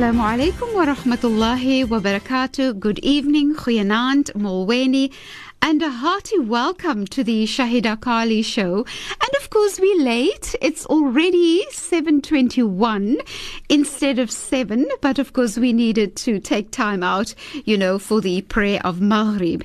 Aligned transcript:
Assalamu 0.00 0.24
alaikum 0.24 0.72
wa 0.72 0.86
rahmatullahi 0.86 1.86
wa. 1.86 2.72
Good 2.72 3.00
evening, 3.00 3.54
Goeienaand, 3.54 4.32
Molweni, 4.32 5.12
and 5.60 5.82
a 5.82 5.90
hearty 5.90 6.38
welcome 6.38 7.04
to 7.08 7.22
the 7.22 7.44
Shahida 7.44 8.00
Kali 8.00 8.40
show. 8.40 8.86
And 9.20 9.30
of 9.38 9.50
course, 9.50 9.78
we're 9.78 10.02
late. 10.02 10.54
It's 10.62 10.86
already 10.86 11.66
7.21 11.66 13.18
instead 13.68 14.18
of 14.18 14.30
7. 14.30 14.88
But 15.02 15.18
of 15.18 15.34
course, 15.34 15.58
we 15.58 15.74
needed 15.74 16.16
to 16.16 16.40
take 16.40 16.70
time 16.70 17.02
out, 17.02 17.34
you 17.66 17.76
know, 17.76 17.98
for 17.98 18.22
the 18.22 18.40
prayer 18.40 18.80
of 18.82 19.02
Maghrib. 19.02 19.64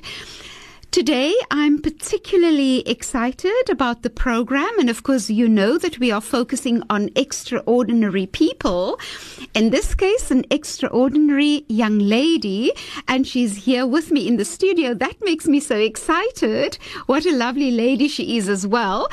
Today, 0.96 1.34
I'm 1.50 1.82
particularly 1.82 2.80
excited 2.88 3.68
about 3.68 4.00
the 4.00 4.08
program. 4.08 4.78
And 4.78 4.88
of 4.88 5.02
course, 5.02 5.28
you 5.28 5.46
know 5.46 5.76
that 5.76 5.98
we 5.98 6.10
are 6.10 6.22
focusing 6.22 6.82
on 6.88 7.10
extraordinary 7.14 8.24
people. 8.24 8.98
In 9.52 9.68
this 9.68 9.94
case, 9.94 10.30
an 10.30 10.46
extraordinary 10.50 11.66
young 11.68 11.98
lady. 11.98 12.72
And 13.08 13.26
she's 13.26 13.66
here 13.66 13.86
with 13.86 14.10
me 14.10 14.26
in 14.26 14.38
the 14.38 14.44
studio. 14.46 14.94
That 14.94 15.16
makes 15.20 15.46
me 15.46 15.60
so 15.60 15.76
excited. 15.76 16.78
What 17.04 17.26
a 17.26 17.36
lovely 17.36 17.70
lady 17.72 18.08
she 18.08 18.38
is 18.38 18.48
as 18.48 18.66
well. 18.66 19.08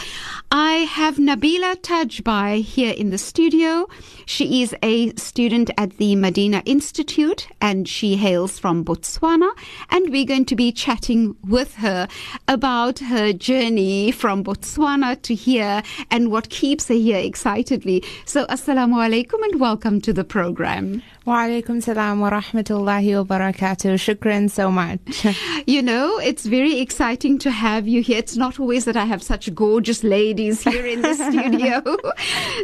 I 0.52 0.88
have 1.00 1.18
Nabeela 1.18 1.76
Tajbhai 1.82 2.62
here 2.64 2.94
in 2.94 3.10
the 3.10 3.18
studio. 3.18 3.90
She 4.26 4.62
is 4.62 4.74
a 4.82 5.14
student 5.16 5.70
at 5.78 5.98
the 5.98 6.16
Medina 6.16 6.64
Institute 6.66 7.50
and 7.60 7.90
she 7.90 8.16
hails 8.16 8.58
from 8.58 8.86
Botswana. 8.86 9.52
And 9.90 10.12
we're 10.12 10.26
going 10.26 10.46
to 10.46 10.56
be 10.56 10.72
chatting 10.72 11.36
with 11.44 11.73
her 11.76 12.08
about 12.48 13.00
her 13.00 13.34
journey 13.34 14.12
from 14.12 14.44
Botswana 14.44 15.22
to 15.24 15.36
here 15.36 15.84
and 16.12 16.32
what 16.32 16.50
keeps 16.50 16.88
her 16.88 16.94
here 16.94 17.20
excitedly. 17.20 18.04
So, 18.26 18.46
Assalamu 18.48 18.96
alaikum 18.96 19.44
and 19.44 19.60
welcome 19.60 20.02
to 20.02 20.14
the 20.14 20.24
program. 20.24 21.02
Wa 21.26 21.46
alaikum 21.46 21.82
salam 21.82 22.20
wa 22.20 22.30
rahmatullahi 22.32 23.16
wa 23.16 23.38
barakatuh. 23.38 23.96
Shukran 23.96 24.50
so 24.52 24.70
much. 24.70 25.26
You 25.66 25.82
know, 25.82 26.20
it's 26.20 26.46
very 26.46 26.82
exciting 26.82 27.38
to 27.40 27.50
have 27.50 27.88
you 27.88 28.02
here. 28.02 28.18
It's 28.18 28.36
not 28.36 28.60
always 28.60 28.84
that 28.84 28.98
I 28.98 29.06
have 29.06 29.24
such 29.24 29.56
gorgeous 29.56 30.04
ladies 30.04 30.62
here 30.62 30.86
in 30.86 31.02
the 31.02 31.14
studio. 31.32 31.82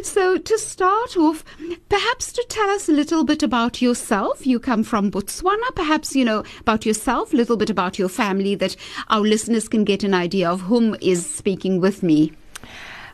so, 0.02 0.36
to 0.36 0.58
start 0.58 1.16
off, 1.16 1.42
perhaps 1.88 2.30
to 2.34 2.44
tell 2.50 2.68
us 2.68 2.90
a 2.90 2.92
little 2.92 3.24
bit 3.24 3.42
about 3.42 3.80
yourself. 3.80 4.46
You 4.46 4.60
come 4.60 4.82
from 4.82 5.10
Botswana, 5.10 5.74
perhaps, 5.74 6.14
you 6.14 6.26
know, 6.26 6.44
about 6.60 6.84
yourself, 6.84 7.32
a 7.32 7.36
little 7.36 7.56
bit 7.56 7.70
about 7.70 7.98
your 7.98 8.10
family 8.10 8.54
that 8.56 8.76
our 9.08 9.22
listeners 9.22 9.66
can 9.66 9.84
get 9.84 10.04
an 10.04 10.12
idea 10.12 10.50
of 10.50 10.60
whom 10.60 10.94
is 11.00 11.24
speaking 11.24 11.80
with 11.80 12.02
me. 12.02 12.32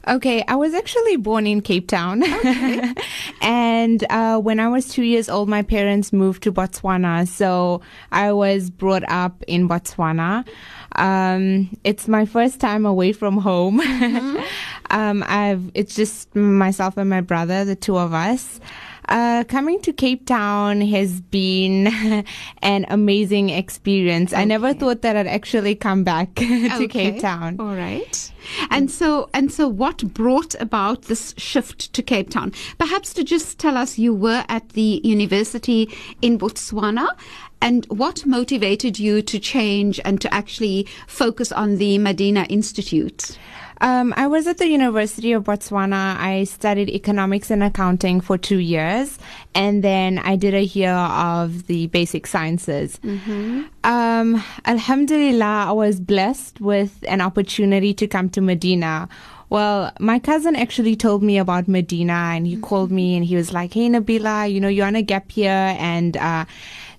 Okay, 0.09 0.45
I 0.47 0.55
was 0.55 0.73
actually 0.73 1.17
born 1.17 1.49
in 1.49 1.61
Cape 1.61 1.89
Town. 1.89 2.23
Okay. 2.23 2.95
and 3.43 4.05
uh, 4.09 4.39
when 4.39 4.61
I 4.61 4.69
was 4.69 4.89
two 4.89 5.03
years 5.03 5.29
old, 5.29 5.49
my 5.49 5.63
parents 5.63 6.13
moved 6.13 6.45
to 6.45 6.53
Botswana. 6.53 7.27
So 7.27 7.81
I 8.13 8.33
was 8.33 8.71
brought 8.71 9.03
up 9.09 9.43
in 9.49 9.69
Botswana. 9.69 10.47
Um, 10.95 11.77
it's 11.83 12.07
my 12.07 12.25
first 12.25 12.61
time 12.61 12.87
away 12.87 13.13
from 13.13 13.39
home. 13.39 13.81
um, 14.91 15.25
I've, 15.27 15.73
it's 15.75 15.97
just 15.97 16.35
myself 16.37 16.97
and 16.97 17.11
my 17.11 17.21
brother, 17.21 17.65
the 17.65 17.77
two 17.77 17.99
of 17.99 18.15
us. 18.15 18.61
Uh, 19.09 19.45
coming 19.45 19.81
to 19.83 19.93
Cape 19.93 20.27
Town 20.27 20.81
has 20.81 21.21
been 21.21 21.87
an 22.63 22.87
amazing 22.89 23.51
experience. 23.51 24.33
I 24.33 24.45
never 24.45 24.75
thought 24.75 25.03
that 25.03 25.17
I'd 25.17 25.27
actually 25.27 25.75
come 25.75 26.03
back 26.05 26.35
to 26.37 26.85
Okay. 26.85 26.89
Cape 26.89 27.21
Town. 27.21 27.57
All 27.61 27.75
right. 27.75 28.33
And 28.71 28.91
so 28.91 29.29
and 29.35 29.51
so 29.53 29.69
what 29.69 30.13
brought 30.15 30.55
about 30.61 31.03
this 31.03 31.35
shift 31.37 31.93
to 31.93 32.03
Cape 32.03 32.31
Town? 32.31 32.53
Perhaps 32.79 33.13
to 33.15 33.25
just 33.25 33.59
tell 33.59 33.77
us 33.77 33.99
you 33.99 34.15
were 34.15 34.45
at 34.49 34.69
the 34.71 35.01
university 35.05 35.89
in 36.23 36.39
Botswana 36.39 37.09
and 37.61 37.87
what 37.87 38.27
motivated 38.27 38.99
you 38.99 39.23
to 39.23 39.39
change 39.39 39.99
and 40.05 40.21
to 40.21 40.33
actually 40.33 40.87
focus 41.07 41.51
on 41.53 41.77
the 41.77 41.99
Medina 41.99 42.45
Institute? 42.49 43.39
Um, 43.81 44.15
I 44.17 44.27
was 44.27 44.47
at 44.47 44.59
the 44.59 44.67
University 44.69 45.33
of 45.33 45.45
Botswana. 45.45 46.17
I 46.19 46.45
studied 46.45 46.89
economics 46.89 47.51
and 47.51 47.63
accounting 47.63 48.21
for 48.21 48.39
two 48.39 48.59
years, 48.59 49.19
and 49.55 49.85
then 49.85 50.19
I 50.19 50.37
did 50.37 50.55
a 50.55 50.65
year 50.65 50.95
of 50.95 51.67
the 51.67 51.87
basic 51.89 52.27
sciences. 52.27 52.99
Um, 53.85 54.43
Alhamdulillah, 54.65 55.67
I 55.69 55.73
was 55.73 56.01
blessed 56.01 56.61
with 56.61 57.05
an 57.07 57.21
opportunity 57.21 57.93
to 57.95 58.07
come 58.07 58.31
to 58.31 58.41
Medina. 58.41 59.09
Well, 59.49 59.93
my 60.01 60.19
cousin 60.19 60.57
actually 60.57 60.97
told 60.97 61.23
me 61.23 61.39
about 61.39 61.69
Medina, 61.69 62.33
and 62.35 62.47
he 62.47 62.57
called 62.57 62.91
me 62.91 63.15
and 63.17 63.25
he 63.25 63.37
was 63.37 63.53
like, 63.53 63.75
"Hey, 63.75 63.89
Nabeela, 63.89 64.51
you 64.51 64.59
know 64.61 64.69
you're 64.69 64.87
on 64.87 64.97
a 64.97 65.03
gap 65.03 65.37
year, 65.37 65.77
and 65.79 66.17
uh, 66.17 66.47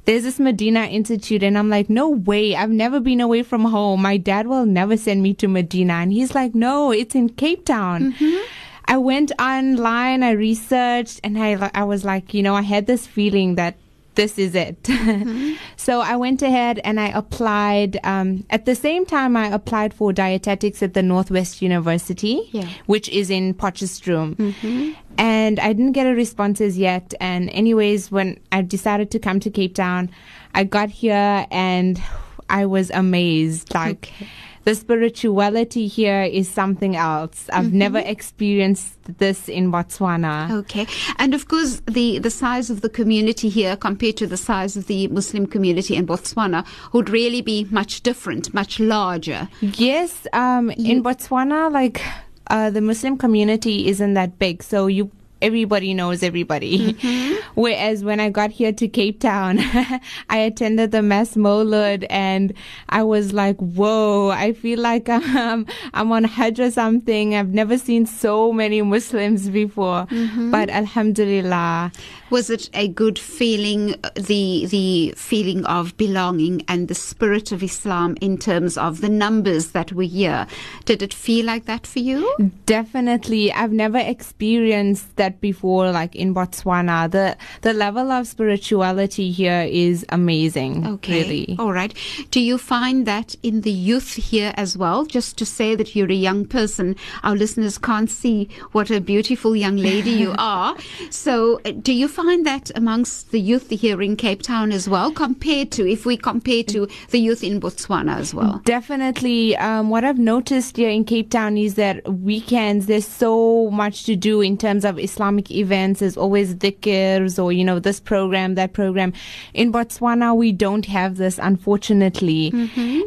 there's 0.07 0.23
this 0.23 0.40
Medina 0.40 0.85
Institute. 0.85 1.44
And 1.44 1.57
I'm 1.57 1.69
like, 1.69 1.90
no 1.90 2.09
way. 2.09 2.56
I've 2.56 2.72
never 2.72 3.01
been 3.01 3.19
away 3.19 3.44
from 3.44 3.66
home. 3.66 4.01
My 4.01 4.16
dad 4.16 4.47
will 4.47 4.66
never 4.66 4.95
send 4.95 5.22
me 5.22 5.34
to 5.35 5.50
Medina. 5.50 5.95
And 5.95 6.13
he's 6.13 6.34
like, 6.34 6.56
no, 6.56 6.91
it's 6.91 7.13
in 7.13 7.28
Cape 7.28 7.66
Town. 7.66 8.13
Mm-hmm. 8.13 8.45
I 8.85 8.95
went 8.95 9.34
online, 9.38 10.23
I 10.23 10.31
researched, 10.31 11.19
and 11.25 11.38
I, 11.38 11.69
I 11.73 11.84
was 11.84 12.06
like, 12.06 12.34
you 12.34 12.41
know, 12.41 12.56
I 12.56 12.62
had 12.62 12.88
this 12.88 13.06
feeling 13.06 13.56
that 13.56 13.75
this 14.17 14.38
is 14.38 14.53
it. 14.55 14.85
so 15.78 16.01
I 16.01 16.16
went 16.17 16.41
ahead 16.41 16.79
and 16.83 17.00
I 17.00 17.07
applied. 17.07 17.97
Um, 18.03 18.45
at 18.50 18.66
the 18.66 18.75
same 18.75 19.05
time, 19.05 19.38
I 19.38 19.47
applied 19.47 19.94
for 19.94 20.11
dietetics 20.11 20.83
at 20.83 20.94
the 20.94 21.01
Northwest 21.03 21.61
University, 21.61 22.50
Yeah. 22.51 22.67
which 22.88 23.07
is 23.09 23.29
in 23.29 23.53
Potchefstroom. 23.53 24.95
And 25.17 25.59
I 25.59 25.73
didn't 25.73 25.94
get 25.94 26.06
a 26.07 26.13
responses 26.13 26.77
yet. 26.77 27.13
And 27.22 27.50
anyways, 27.51 28.11
when 28.11 28.39
I 28.51 28.61
decided 28.61 29.09
to 29.11 29.19
come 29.19 29.39
to 29.39 29.50
Cape 29.50 29.73
Town, 29.75 30.09
I 30.53 30.63
got 30.63 30.89
here 30.89 31.47
and 31.50 32.01
I 32.50 32.65
was 32.65 32.89
amazed. 32.91 33.74
Like 33.74 34.12
Okay. 34.13 34.27
The 34.67 34.75
spirituality 34.75 35.87
here 35.87 36.23
is 36.23 36.49
something 36.49 36.97
else. 36.97 37.49
I've 37.53 37.71
never 37.71 37.99
experienced 37.99 38.97
this 39.17 39.47
in 39.47 39.71
Botswana. 39.71 40.51
Okay. 40.51 40.85
And 41.15 41.33
of 41.33 41.47
course, 41.47 41.81
the, 41.85 42.19
the 42.19 42.29
size 42.29 42.69
of 42.69 42.81
the 42.81 42.89
community 42.89 43.47
here 43.47 43.77
compared 43.77 44.17
to 44.17 44.27
the 44.27 44.35
size 44.35 44.75
of 44.75 44.87
the 44.87 45.07
Muslim 45.07 45.47
community 45.47 45.95
in 45.95 46.05
Botswana 46.05 46.67
would 46.91 47.09
really 47.09 47.41
be 47.41 47.65
much 47.71 48.01
different, 48.01 48.53
much 48.53 48.77
larger. 48.81 49.47
Yes, 49.61 50.27
um, 50.33 50.69
in 50.71 51.01
Botswana, 51.01 51.71
like 51.71 52.01
uh, 52.47 52.69
the 52.69 52.81
Muslim 52.81 53.17
community 53.17 53.87
isn't 53.87 54.15
that 54.15 54.37
big, 54.37 54.61
so 54.63 54.87
you 54.87 55.09
everybody 55.42 55.94
knows 55.94 56.24
everybody. 56.24 56.94
Whereas 57.56 58.04
when 58.04 58.19
I 58.19 58.30
got 58.30 58.51
here 58.51 58.72
to 58.74 58.88
Cape 58.88 59.19
Town, 59.19 59.60
I 60.30 60.38
attended 60.38 60.92
the 60.92 61.01
Mass 61.01 61.36
Molud 61.36 62.06
and 62.10 62.54
I 62.89 63.04
was 63.04 63.34
like, 63.34 63.57
whoa, 63.57 64.30
I 64.30 64.54
feel 64.54 64.80
like 64.80 65.10
um, 65.10 65.66
I'm 65.94 66.12
on 66.12 66.24
Hajj 66.24 66.60
or 66.60 66.72
something. 66.72 67.36
I've 67.36 67.54
never 67.54 67.78
seen 67.78 68.06
so 68.06 68.51
many 68.51 68.81
Muslims 68.81 69.50
before. 69.50 70.07
But 70.51 70.69
Alhamdulillah. 70.69 71.92
Was 72.29 72.50
it 72.50 72.69
a 72.74 72.88
good 72.88 73.18
feeling, 73.18 73.95
uh, 74.03 74.09
the 74.15 74.65
the 74.65 75.13
feeling 75.15 75.65
of 75.65 75.95
belonging 75.97 76.63
and 76.68 76.88
the 76.88 76.95
spirit 76.95 77.51
of 77.51 77.63
Islam 77.63 78.18
in 78.21 78.38
terms 78.38 78.77
of 78.77 79.01
the 79.01 79.09
numbers 79.09 79.71
that 79.71 79.94
were 79.94 80.03
here? 80.03 80.47
Did 80.85 81.01
it 81.01 81.13
feel 81.13 81.45
like 81.45 81.65
that 81.65 81.88
for 81.88 82.00
you? 82.00 82.33
Definitely. 82.65 83.51
I've 83.53 83.71
never 83.71 83.97
experienced 83.97 85.15
that 85.15 85.39
before, 85.41 85.91
like 85.91 86.15
in 86.15 86.33
Botswana. 86.33 87.09
The 87.09 87.38
the 87.62 87.74
level 87.74 88.12
of 88.12 88.27
spirituality 88.27 89.31
here 89.31 89.65
is 89.69 90.06
amazing. 90.09 90.85
Okay. 90.85 91.21
Really. 91.24 91.56
All 91.59 91.71
right. 91.71 91.94
Do 92.31 92.39
you 92.41 92.57
find 92.57 93.06
that 93.07 93.35
in 93.44 93.62
the 93.62 93.71
youth 93.71 94.13
here 94.15 94.53
as 94.57 94.77
well? 94.77 95.06
Just 95.06 95.38
to 95.38 95.45
say 95.45 95.75
that 95.75 95.95
you're 95.95 96.12
a 96.12 96.13
young 96.13 96.45
person, 96.45 96.95
our 97.24 97.35
listeners 97.35 97.77
can't 97.77 98.09
see 98.09 98.50
what 98.71 98.91
a 98.91 99.00
beautiful 99.00 99.56
young 99.56 99.77
lady 99.77 100.12
you 100.12 100.35
are. 100.38 100.75
So, 101.09 101.62
uh, 101.65 101.71
do 101.71 101.94
you 101.94 102.07
find 102.17 102.47
that 102.47 102.71
amongst 102.73 103.29
the 103.29 103.39
youth 103.39 103.69
here 103.69 104.01
in 104.01 104.15
Cape 104.15 104.41
Town 104.41 104.71
as 104.71 104.89
well, 104.89 105.11
compared 105.11 105.69
to 105.73 105.87
if 105.87 106.03
we 106.03 106.17
compare 106.17 106.63
to 106.63 106.87
the 107.11 107.19
youth 107.19 107.43
in 107.43 107.61
Botswana 107.61 108.17
as 108.17 108.33
well? 108.33 108.59
Definitely. 108.65 109.55
Um, 109.57 109.91
what 109.91 110.03
I've 110.03 110.17
noticed 110.17 110.77
here 110.77 110.89
in 110.89 111.05
Cape 111.05 111.29
Town 111.29 111.57
is 111.59 111.75
that 111.75 112.11
weekends, 112.11 112.87
there's 112.87 113.07
so 113.07 113.69
much 113.69 114.05
to 114.05 114.15
do 114.15 114.41
in 114.41 114.57
terms 114.57 114.83
of 114.83 114.97
Islamic 114.97 115.51
events. 115.51 115.99
There's 115.99 116.17
always 116.17 116.55
dhikr's 116.55 117.37
or, 117.37 117.51
you 117.51 117.63
know, 117.63 117.77
this 117.77 117.99
program, 117.99 118.55
that 118.55 118.73
program. 118.73 119.13
In 119.53 119.71
Botswana, 119.71 120.35
we 120.35 120.51
don't 120.51 120.87
have 120.87 121.17
this, 121.17 121.37
unfortunately. 121.37 122.51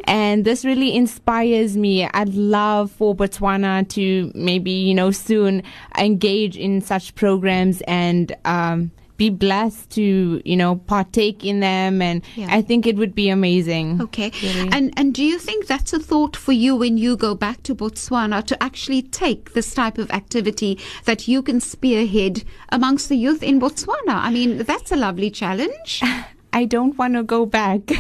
And 0.05 0.45
this 0.45 0.65
really 0.65 0.95
inspires 0.95 1.77
me. 1.77 2.07
I'd 2.07 2.35
love 2.35 2.93
for 2.93 3.17
Botswana 3.17 3.89
to 3.89 4.31
maybe, 4.37 4.71
you 4.71 4.95
know, 4.95 5.11
soon 5.11 5.65
engage 5.99 6.57
in 6.57 6.81
such 6.81 7.17
programs 7.17 7.83
and, 7.89 8.37
um, 8.45 8.93
be 9.21 9.29
blessed 9.29 9.91
to, 9.91 10.41
you 10.51 10.57
know, 10.57 10.77
partake 10.93 11.45
in 11.45 11.61
them. 11.61 12.01
And 12.01 12.23
Yeah. 12.37 12.49
I 12.59 12.63
think 12.63 12.87
it 12.87 12.97
would 12.97 13.15
be 13.15 13.29
amazing. 13.29 14.01
Okay. 14.07 14.31
Really. 14.43 14.69
And 14.77 14.93
and 14.97 15.13
do 15.19 15.23
you 15.33 15.39
think 15.39 15.67
that's 15.73 15.93
a 15.93 16.01
thought 16.11 16.37
for 16.45 16.53
you 16.65 16.73
when 16.83 16.97
you 17.05 17.17
go 17.27 17.35
back 17.35 17.63
to 17.69 17.75
Botswana 17.75 18.43
to 18.51 18.55
actually 18.69 19.03
take 19.03 19.53
this 19.53 19.75
type 19.75 19.99
of 20.05 20.11
activity 20.21 20.73
that 21.05 21.29
you 21.29 21.43
can 21.43 21.61
spearhead 21.61 22.43
amongst 22.79 23.09
the 23.11 23.17
youth 23.27 23.43
in 23.43 23.61
Botswana? 23.61 24.17
I 24.29 24.31
mean, 24.39 24.59
that's 24.71 24.91
a 24.91 24.97
lovely 25.07 25.31
challenge. 25.31 26.03
I 26.61 26.65
don't 26.65 26.97
want 26.99 27.15
to 27.15 27.23
go 27.23 27.47
back. 27.47 27.81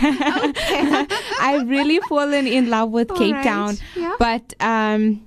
I've 1.48 1.68
really 1.68 2.00
fallen 2.08 2.46
in 2.46 2.68
love 2.70 2.90
with 2.90 3.10
All 3.14 3.16
Cape 3.18 3.34
right. 3.34 3.44
Town. 3.44 3.76
Yeah. 3.96 4.14
But 4.18 4.54
um 4.60 5.20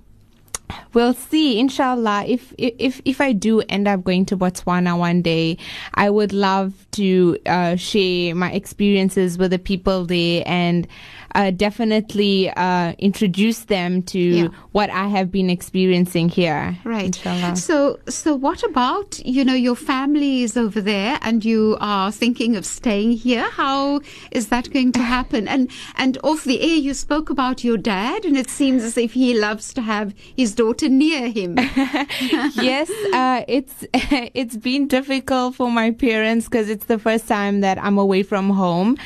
we'll 0.93 1.13
see. 1.13 1.59
Inshallah 1.59 2.25
if 2.27 2.53
if 2.57 3.01
if 3.05 3.21
I 3.21 3.33
do 3.33 3.61
end 3.61 3.87
up 3.87 4.03
going 4.03 4.25
to 4.25 4.37
Botswana 4.37 4.97
one 4.97 5.21
day 5.21 5.57
I 5.93 6.09
would 6.09 6.33
love 6.33 6.87
to 6.91 7.37
uh, 7.45 7.75
share 7.75 8.35
my 8.35 8.51
experiences 8.51 9.37
with 9.37 9.51
the 9.51 9.59
people 9.59 10.05
there 10.05 10.43
and 10.45 10.87
uh, 11.35 11.51
definitely 11.51 12.49
uh, 12.51 12.93
introduce 12.99 13.65
them 13.65 14.01
to 14.03 14.19
Yeah. 14.19 14.47
what 14.71 14.89
I 14.89 15.07
have 15.07 15.31
been 15.31 15.49
experiencing 15.49 16.29
here 16.29 16.77
Right. 16.83 17.05
inshallah 17.05 17.55
So, 17.55 17.99
so 18.09 18.35
what 18.35 18.63
about 18.63 19.19
you 19.25 19.43
know 19.43 19.53
your 19.53 19.75
family 19.75 20.43
is 20.43 20.57
over 20.57 20.81
there, 20.81 21.17
and 21.21 21.43
you 21.45 21.77
are 21.79 22.11
thinking 22.11 22.55
of 22.55 22.65
staying 22.65 23.11
here? 23.13 23.45
How 23.51 24.01
is 24.31 24.47
that 24.49 24.71
going 24.73 24.91
to 24.93 24.99
happen? 24.99 25.47
And 25.47 25.69
and 25.95 26.17
off 26.23 26.43
the 26.43 26.59
air, 26.61 26.77
you 26.77 26.93
spoke 26.93 27.29
about 27.29 27.63
your 27.63 27.77
dad, 27.77 28.25
and 28.25 28.37
it 28.37 28.49
seems 28.49 28.83
as 28.83 28.97
if 28.97 29.13
he 29.13 29.33
loves 29.39 29.73
to 29.73 29.81
have 29.81 30.13
his 30.37 30.53
daughter 30.55 30.89
near 30.89 31.29
him. 31.29 31.57
yes, 32.55 32.89
uh, 33.13 33.43
it's 33.47 33.85
it's 34.33 34.57
been 34.57 34.87
difficult 34.87 35.55
for 35.55 35.71
my 35.71 35.91
parents 35.91 36.45
because 36.47 36.69
it's 36.69 36.85
the 36.85 36.99
first 36.99 37.27
time 37.27 37.61
that 37.61 37.77
I'm 37.83 37.97
away 37.97 38.23
from 38.23 38.49
home. 38.49 38.97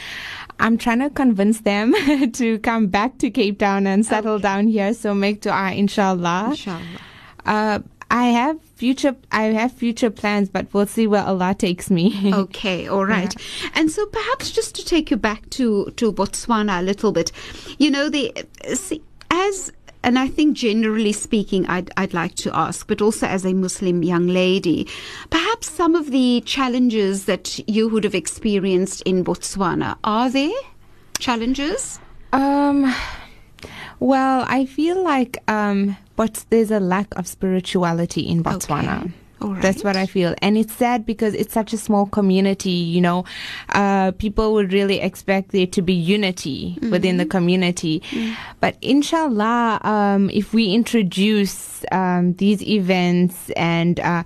I'm 0.59 0.77
trying 0.77 1.00
to 1.00 1.09
convince 1.09 1.62
them 1.62 1.94
to 2.33 2.59
come 2.59 2.88
back 2.88 3.18
to 3.19 3.30
Cape 3.30 3.59
Town 3.59 3.88
and 3.88 4.06
settle 4.06 4.39
down 4.39 4.68
here. 4.68 4.94
So 4.94 5.13
make 5.13 5.42
dua, 5.42 5.74
inshallah. 5.74 6.48
Inshallah. 6.51 7.00
Uh, 7.45 7.80
I 8.09 8.27
have 8.27 8.62
future, 8.62 9.15
I 9.31 9.44
have 9.44 9.74
future 9.74 10.09
plans, 10.09 10.50
but 10.50 10.74
we'll 10.74 10.88
see 10.88 11.07
where 11.07 11.24
Allah 11.24 11.54
takes 11.54 11.89
me. 11.89 12.33
Okay, 12.38 12.88
all 12.88 13.06
right. 13.06 13.36
And 13.74 13.92
so 13.92 14.06
perhaps 14.06 14.51
just 14.51 14.75
to 14.75 14.86
take 14.86 15.12
you 15.12 15.18
back 15.18 15.50
to, 15.51 15.92
to 15.98 16.13
Botswana 16.13 16.80
a 16.80 16.81
little 16.81 17.12
bit, 17.12 17.31
you 17.77 17.92
know, 17.92 18.10
the 18.10 18.33
see, 18.74 19.01
as 19.30 19.71
and 20.04 20.18
I 20.18 20.28
think 20.28 20.56
generally 20.56 21.12
speaking, 21.12 21.66
I'd, 21.68 21.92
I'd 21.98 22.14
like 22.14 22.36
to 22.36 22.56
ask, 22.56 22.88
but 22.88 23.02
also 23.02 23.28
as 23.28 23.46
a 23.46 23.54
Muslim 23.54 24.04
young 24.04 24.28
lady, 24.28 24.88
perhaps 25.30 25.70
some 25.70 25.96
of 25.96 26.12
the 26.12 26.42
challenges 26.46 27.26
that 27.26 27.60
you 27.70 27.88
would 27.90 28.04
have 28.04 28.16
experienced 28.16 29.02
in 29.04 29.24
Botswana, 29.24 29.98
are 30.04 30.30
there 30.30 30.52
challenges? 31.20 32.00
Um, 32.34 32.94
well, 34.00 34.46
I 34.48 34.66
feel 34.66 35.04
like 35.04 35.38
um, 35.50 35.98
but 36.18 36.46
there's 36.50 36.72
a 36.72 36.80
lack 36.80 37.16
of 37.16 37.28
spirituality 37.28 38.22
in 38.22 38.44
Botswana. 38.44 39.04
Okay. 39.04 39.14
All 39.42 39.54
right. 39.54 39.62
That's 39.62 39.84
what 39.84 39.95
I 39.95 40.07
feel, 40.07 40.34
and 40.42 40.57
it's 40.57 40.74
sad 40.74 41.06
because 41.06 41.36
it's 41.36 41.54
such 41.54 41.72
a 41.72 41.78
small 41.78 42.07
community. 42.07 42.72
You 42.72 43.01
know, 43.01 43.25
uh, 43.69 44.12
people 44.13 44.54
would 44.54 44.74
really 44.74 45.00
expect 45.00 45.51
there 45.51 45.68
to 45.68 45.81
be 45.81 45.94
unity 45.94 46.78
within 46.89 47.18
the 47.18 47.25
community, 47.25 48.01
but 48.60 48.78
inshallah, 48.81 49.80
um, 49.84 50.31
if 50.31 50.54
we 50.54 50.74
introduce 50.74 51.84
um, 51.92 52.34
these 52.34 52.63
events, 52.63 53.51
and 53.51 54.00
uh, 54.00 54.24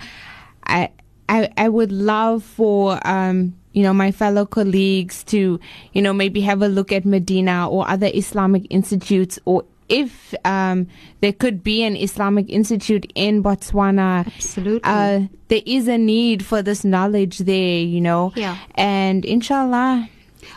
I, 0.64 0.90
I, 1.28 1.50
I 1.58 1.68
would 1.68 1.92
love 1.92 2.44
for 2.44 3.00
um, 3.06 3.56
you 3.74 3.84
know 3.84 3.94
my 3.94 4.12
fellow 4.12 4.46
colleagues 4.46 5.24
to 5.26 5.60
you 5.94 6.02
know 6.02 6.14
maybe 6.14 6.42
have 6.42 6.62
a 6.62 6.68
look 6.68 6.92
at 6.92 7.06
Medina 7.06 7.70
or 7.70 7.88
other 7.88 8.10
Islamic 8.14 8.66
institutes 8.70 9.40
or 9.46 9.66
if 9.92 10.34
um, 10.46 10.88
there 11.20 11.34
could 11.34 11.64
be 11.64 11.84
an 11.84 11.96
Islamic 11.96 12.50
institute 12.50 13.12
in 13.14 13.44
Botswana, 13.44 14.26
Absolutely. 14.26 14.82
uh, 14.84 15.22
there 15.50 15.62
is 15.66 15.88
a 15.88 15.98
need 15.98 16.46
for 16.46 16.62
this 16.62 16.84
knowledge 16.84 17.40
there, 17.40 17.80
you 17.82 18.02
know. 18.02 18.32
Yeah. 18.36 18.58
And 18.76 19.26
inshallah, 19.26 20.10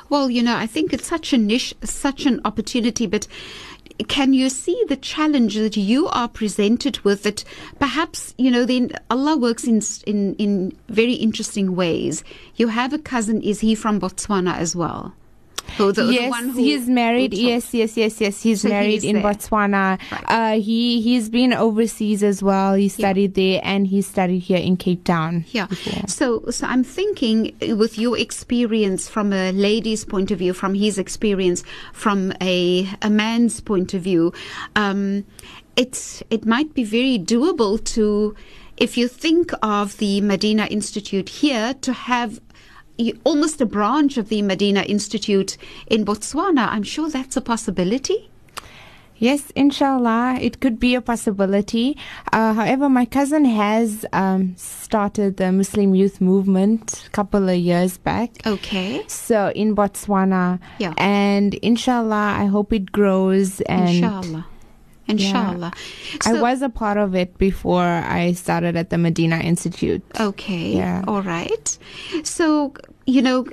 Well, 0.08 0.30
you 0.30 0.42
know, 0.42 0.56
I 0.56 0.66
think 0.66 0.92
it's 0.92 1.06
such 1.06 1.32
a 1.32 1.38
niche, 1.38 1.74
such 1.82 2.26
an 2.26 2.40
opportunity, 2.44 3.06
but 3.06 3.26
can 4.08 4.32
you 4.32 4.48
see 4.48 4.82
the 4.88 4.96
challenge 4.96 5.54
that 5.56 5.76
you 5.76 6.08
are 6.08 6.28
presented 6.28 6.98
with 7.00 7.22
that 7.22 7.44
perhaps, 7.78 8.34
you 8.38 8.50
know, 8.50 8.64
then 8.64 8.92
Allah 9.10 9.36
works 9.36 9.64
in, 9.64 9.80
in, 10.06 10.34
in 10.36 10.72
very 10.88 11.14
interesting 11.14 11.76
ways. 11.76 12.24
You 12.56 12.68
have 12.68 12.92
a 12.92 12.98
cousin, 12.98 13.42
is 13.42 13.60
he 13.60 13.74
from 13.74 14.00
Botswana 14.00 14.56
as 14.56 14.74
well? 14.74 15.14
So 15.76 15.90
the, 15.90 16.04
the 16.04 16.12
yes, 16.14 16.30
one 16.30 16.50
who- 16.50 16.62
he's 16.62 16.88
married. 16.88 17.34
Yes, 17.34 17.74
yes, 17.74 17.96
yes, 17.96 18.20
yes. 18.20 18.40
He's 18.42 18.60
So 18.62 18.68
married 18.68 18.92
he's 18.92 19.04
in 19.04 19.16
there. 19.16 19.24
Botswana. 19.24 19.98
Right. 20.12 20.24
Uh, 20.28 20.60
he 20.60 21.00
he's 21.02 21.28
been 21.28 21.52
overseas 21.52 22.22
as 22.22 22.44
well. 22.44 22.74
He 22.74 22.88
studied 22.88 23.34
there 23.34 23.60
and 23.64 23.84
he 23.86 24.00
studied 24.00 24.38
here 24.40 24.58
in 24.58 24.76
Cape 24.76 25.02
Town. 25.02 25.44
Yeah. 25.50 25.66
before. 25.66 26.06
So, 26.06 26.44
so 26.50 26.66
I'm 26.68 26.84
thinking 26.84 27.56
uh, 27.60 27.74
with 27.74 27.98
your 27.98 28.16
experience 28.16 29.08
from 29.08 29.32
a 29.32 29.50
lady's 29.50 30.04
point 30.04 30.30
of 30.30 30.38
view, 30.38 30.52
from 30.52 30.74
his 30.74 30.96
experience 30.96 31.64
from 31.92 32.32
a 32.40 32.88
a 33.02 33.10
man's 33.10 33.60
point 33.60 33.94
of 33.94 34.02
view, 34.02 34.32
um, 34.76 35.24
it's 35.76 36.22
it 36.30 36.46
might 36.46 36.72
be 36.74 36.84
very 36.84 37.18
doable 37.18 37.82
to, 37.94 38.36
if 38.76 38.96
you 38.96 39.08
think 39.08 39.50
of 39.62 39.96
the 39.98 40.20
Medina 40.20 40.66
Institute 40.66 41.28
here, 41.28 41.74
to 41.80 41.92
have. 41.92 42.40
Almost 43.24 43.60
a 43.60 43.66
branch 43.66 44.16
of 44.18 44.28
the 44.28 44.40
Medina 44.42 44.82
Institute 44.82 45.56
in 45.88 46.04
Botswana. 46.04 46.68
I'm 46.68 46.84
sure 46.84 47.08
that's 47.10 47.36
a 47.36 47.40
possibility. 47.40 48.30
Yes, 49.16 49.52
inshallah, 49.54 50.38
it 50.40 50.60
could 50.60 50.78
be 50.80 50.94
a 50.96 51.00
possibility. 51.00 51.96
Uh, 52.32 52.52
however, 52.52 52.88
my 52.88 53.04
cousin 53.04 53.44
has 53.44 54.04
um, 54.12 54.54
started 54.56 55.36
the 55.36 55.52
Muslim 55.52 55.94
youth 55.94 56.20
movement 56.20 57.04
a 57.06 57.10
couple 57.10 57.48
of 57.48 57.56
years 57.56 57.96
back. 57.96 58.30
Okay. 58.44 59.04
So 59.06 59.52
in 59.54 59.74
Botswana, 59.76 60.58
Yeah. 60.78 60.94
and 60.98 61.54
inshallah, 61.54 62.34
I 62.38 62.46
hope 62.46 62.72
it 62.72 62.90
grows. 62.90 63.60
And 63.62 63.88
Inshallah. 63.88 64.46
Inshallah. 65.08 65.72
I 66.26 66.32
So- 66.32 66.40
was 66.42 66.62
a 66.62 66.68
part 66.68 66.96
of 66.96 67.14
it 67.14 67.36
before 67.38 67.82
I 67.84 68.32
started 68.32 68.76
at 68.76 68.90
the 68.90 68.98
Medina 68.98 69.36
Institute. 69.38 70.02
Okay. 70.18 70.76
Yeah. 70.76 71.04
All 71.06 71.22
right. 71.22 71.78
So, 72.22 72.72
you 73.06 73.22
know, 73.22 73.46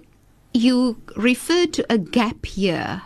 you 0.54 0.98
referred 1.16 1.74
to 1.74 1.86
a 1.90 1.98
gap 1.98 2.58
year. 2.58 3.02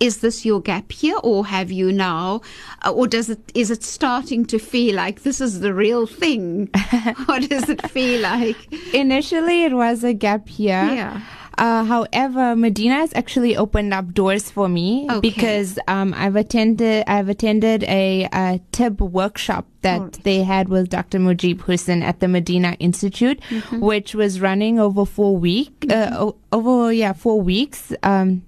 Is 0.00 0.18
this 0.18 0.44
your 0.44 0.60
gap 0.60 1.02
year, 1.02 1.16
or 1.24 1.44
have 1.46 1.72
you 1.72 1.90
now, 1.90 2.40
uh, 2.86 2.92
or 2.92 3.08
does 3.08 3.28
it 3.28 3.40
is 3.52 3.68
it 3.68 3.82
starting 3.82 4.44
to 4.46 4.56
feel 4.60 4.94
like 4.94 5.22
this 5.22 5.40
is 5.40 5.58
the 5.58 5.74
real 5.74 6.06
thing? 6.06 6.68
what 7.26 7.48
does 7.50 7.68
it 7.68 7.82
feel 7.90 8.20
like? 8.20 8.72
Initially, 8.94 9.64
it 9.64 9.72
was 9.72 10.04
a 10.04 10.14
gap 10.14 10.56
year. 10.56 10.84
Yeah. 10.94 11.20
Uh, 11.58 11.84
however, 11.84 12.54
Medina 12.56 12.94
has 12.94 13.12
actually 13.14 13.56
opened 13.56 13.92
up 13.92 14.14
doors 14.14 14.50
for 14.50 14.68
me 14.68 15.06
Okay. 15.10 15.20
because 15.20 15.78
um, 15.88 16.14
I've 16.16 16.36
attended 16.36 17.04
I've 17.06 17.28
attended 17.28 17.82
a, 17.84 18.28
a 18.32 18.60
Tibb 18.72 19.00
workshop 19.00 19.66
that 19.82 19.98
Alright. 20.00 20.24
they 20.24 20.42
had 20.44 20.68
with 20.68 20.88
Dr. 20.88 21.18
Mujib 21.18 21.60
Hussain 21.62 22.02
at 22.02 22.20
the 22.20 22.28
Medina 22.28 22.76
Institute, 22.78 23.40
Mm-hmm. 23.50 23.80
which 23.80 24.14
was 24.14 24.40
running 24.40 24.78
over 24.78 25.04
four 25.04 25.36
week 25.36 25.84
uh, 25.90 26.30
over 26.52 26.92
yeah 26.92 27.12
four 27.12 27.40
weeks. 27.42 27.92
Um, 28.02 28.42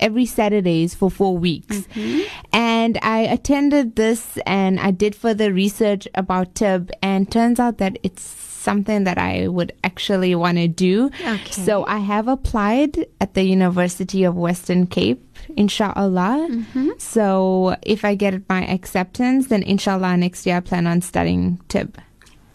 every 0.00 0.26
Saturdays 0.26 0.94
for 0.94 1.10
four 1.10 1.36
weeks. 1.36 1.78
Mm-hmm. 1.78 2.20
And 2.52 2.98
I 3.02 3.18
attended 3.22 3.96
this 3.96 4.38
and 4.46 4.78
I 4.78 4.92
did 4.92 5.16
further 5.16 5.52
research 5.52 6.06
about 6.14 6.54
Tibb 6.54 6.92
and 7.02 7.28
turns 7.32 7.58
out 7.58 7.78
that 7.78 7.98
it's 8.04 8.22
something 8.58 9.04
that 9.04 9.18
I 9.18 9.48
would 9.48 9.72
actually 9.84 10.34
want 10.34 10.58
to 10.58 10.68
do. 10.68 11.10
Okay. 11.20 11.52
So 11.52 11.84
I 11.86 11.98
have 11.98 12.28
applied 12.28 13.06
at 13.20 13.34
the 13.34 13.42
University 13.42 14.24
of 14.24 14.36
Western 14.36 14.86
Cape, 14.86 15.24
inshallah. 15.56 16.48
Mm-hmm. 16.50 16.90
So 16.98 17.76
if 17.82 18.04
I 18.04 18.14
get 18.14 18.48
my 18.48 18.66
acceptance, 18.66 19.48
then 19.48 19.62
inshallah 19.62 20.16
next 20.16 20.46
year 20.46 20.56
I 20.56 20.60
plan 20.60 20.86
on 20.86 21.00
studying 21.00 21.60
Tibb. 21.68 21.98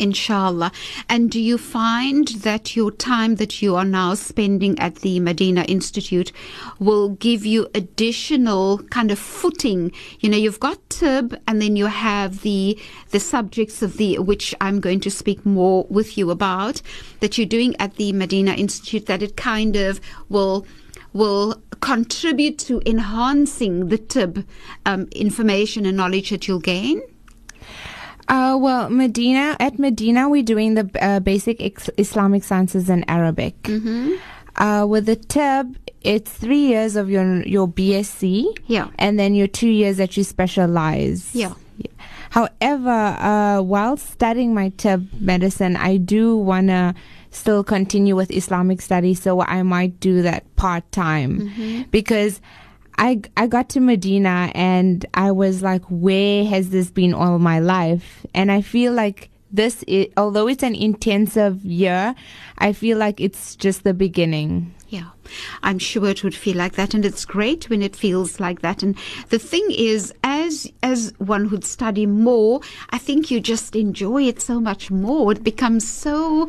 Inshallah. 0.04 0.74
And 1.08 1.32
do 1.32 1.40
you 1.40 1.58
find 1.58 2.28
that 2.28 2.76
your 2.76 2.92
time 2.92 3.36
that 3.36 3.62
you 3.62 3.78
are 3.78 3.86
now 3.86 4.16
spending 4.16 4.78
at 4.78 4.96
the 4.96 5.22
Medina 5.22 5.64
Institute 5.64 6.34
will 6.78 7.10
give 7.10 7.46
you 7.46 7.70
additional 7.74 8.80
kind 8.90 9.12
of 9.12 9.18
footing? 9.18 9.94
You 10.20 10.28
know, 10.28 10.36
you've 10.38 10.60
got 10.60 10.78
Tibb 10.90 11.40
and 11.48 11.62
then 11.62 11.78
you 11.78 11.86
have 11.86 12.42
the 12.42 12.78
the 13.12 13.20
subjects 13.22 13.82
of 13.82 13.96
the 13.96 14.20
which 14.20 14.54
I'm 14.60 14.82
going 14.82 15.00
to 15.00 15.10
speak 15.10 15.46
more 15.46 15.86
with 15.90 16.18
you 16.18 16.32
about 16.32 16.82
that 17.22 17.38
you're 17.38 17.48
doing 17.48 17.74
at 17.80 17.96
the 17.96 18.12
Medina 18.12 18.52
Institute 18.52 19.06
that 19.06 19.24
it 19.24 19.38
kind 19.38 19.78
of 19.78 20.02
will 20.28 20.66
will 21.14 21.62
contribute 21.80 22.58
to 22.58 22.82
enhancing 22.86 23.88
the 23.88 23.98
Tibb 23.98 24.46
um, 24.86 25.08
information 25.16 25.86
and 25.86 25.96
knowledge 25.96 26.32
that 26.32 26.46
you'll 26.46 26.60
gain. 26.60 27.02
Uh, 28.28 28.58
well, 28.60 28.90
Medina 28.90 29.56
at 29.60 29.80
Medina, 29.80 30.30
we're 30.30 30.44
doing 30.44 30.76
the 30.76 30.90
uh, 31.02 31.20
basic 31.20 31.62
ex- 31.62 31.90
Islamic 31.98 32.44
sciences 32.44 32.90
and 32.90 33.04
Arabic. 33.08 33.62
Mm-hmm. 33.64 34.14
Uh, 34.56 34.86
with 34.86 35.08
the 35.08 35.16
Tibb, 35.16 35.78
it's 36.02 36.32
three 36.32 36.68
years 36.68 36.96
of 36.96 37.10
your 37.10 37.42
your 37.44 37.68
BSc. 37.68 38.46
Yeah. 38.68 38.90
And 39.00 39.20
then 39.20 39.34
your 39.34 39.48
two 39.48 39.70
years 39.70 39.98
that 39.98 40.16
you 40.16 40.24
specialize. 40.24 41.34
Yeah. 41.34 41.54
However, 42.30 42.90
uh, 42.90 43.62
while 43.62 43.96
studying 43.98 44.56
my 44.56 44.70
Tibb 44.70 45.08
medicine, 45.20 45.76
I 45.76 45.98
do 45.98 46.36
want 46.36 46.68
to 46.68 46.96
still 47.30 47.64
continue 47.64 48.16
with 48.16 48.32
Islamic 48.32 48.82
studies, 48.82 49.22
so 49.22 49.42
I 49.42 49.62
might 49.64 50.00
do 50.00 50.24
that 50.24 50.56
part 50.56 50.92
time 50.92 51.86
because 51.92 52.42
I 52.98 53.22
I 53.36 53.48
got 53.48 53.70
to 53.70 53.80
Medina 53.80 54.52
and 54.54 55.06
I 55.14 55.32
was 55.32 55.62
like, 55.62 55.84
where 55.90 56.46
has 56.46 56.70
this 56.70 56.92
been 56.92 57.14
all 57.14 57.40
my 57.40 57.60
life? 57.60 58.26
And 58.34 58.52
I 58.52 58.62
feel 58.62 58.94
like 58.94 59.30
this, 59.52 59.84
is, 59.84 60.08
although 60.18 60.48
it's 60.48 60.64
an 60.64 60.76
intensive 60.76 61.64
year, 61.64 62.16
I 62.58 62.74
feel 62.74 62.98
like 62.98 63.20
it's 63.20 63.56
just 63.56 63.84
the 63.84 63.94
beginning. 63.94 64.74
Yeah, 64.90 65.10
I'm 65.64 65.80
sure 65.80 66.08
it 66.10 66.24
would 66.24 66.36
feel 66.36 66.56
like 66.56 66.74
that, 66.74 66.94
and 66.94 67.04
it's 67.04 67.26
great 67.26 67.68
when 67.68 67.82
it 67.82 67.96
feels 67.96 68.40
like 68.40 68.62
that. 68.62 68.84
And 68.84 68.96
the 69.30 69.40
thing 69.40 69.66
is, 69.72 70.14
as 70.24 70.72
as 70.84 71.14
one 71.18 71.50
would 71.50 71.64
study 71.64 72.06
more, 72.06 72.62
I 72.92 73.00
think 73.00 73.32
you 73.32 73.40
just 73.40 73.76
enjoy 73.76 74.24
it 74.28 74.40
so 74.40 74.60
much 74.60 74.92
more. 74.92 75.32
It 75.32 75.44
becomes 75.44 75.88
so 75.92 76.48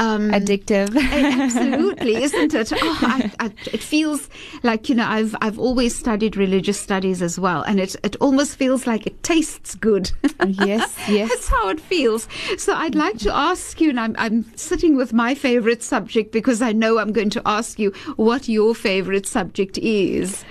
um, 0.00 0.30
Addictive. 0.32 0.90
Absolutely, 0.96 2.16
isn't 2.22 2.52
it? 2.54 2.72
Oh, 2.86 2.98
I, 3.02 3.30
I, 3.38 3.46
it 3.72 3.82
feels 3.82 4.28
like 4.64 4.88
you 4.88 4.96
know 4.96 5.06
I've 5.06 5.36
I've 5.40 5.60
always 5.60 5.94
studied 5.94 6.36
religious 6.36 6.80
studies 6.80 7.22
as 7.22 7.38
well, 7.38 7.62
and 7.62 7.78
it 7.78 7.94
it 8.02 8.16
almost 8.20 8.56
feels 8.56 8.88
like 8.88 9.06
it 9.06 9.22
tastes 9.22 9.76
good. 9.76 10.10
yes, 10.48 10.98
yes. 11.08 11.28
That's 11.30 11.48
how 11.48 11.68
it 11.68 11.78
feels. 11.80 12.26
So 12.58 12.74
I'd 12.74 12.96
like 12.96 13.18
to 13.18 13.32
ask 13.32 13.80
you, 13.80 13.90
and 13.90 14.00
I'm 14.00 14.16
I'm 14.18 14.56
sitting 14.56 14.96
with 14.96 15.12
my 15.12 15.36
favorite 15.36 15.53
subject 15.82 16.32
because 16.32 16.60
I 16.62 16.72
know 16.72 16.98
I'm 16.98 17.12
going 17.12 17.30
to 17.30 17.42
ask 17.46 17.78
you 17.78 17.92
what 18.16 18.48
your 18.48 18.74
favorite 18.74 19.26
subject 19.26 19.78
is. 19.78 20.44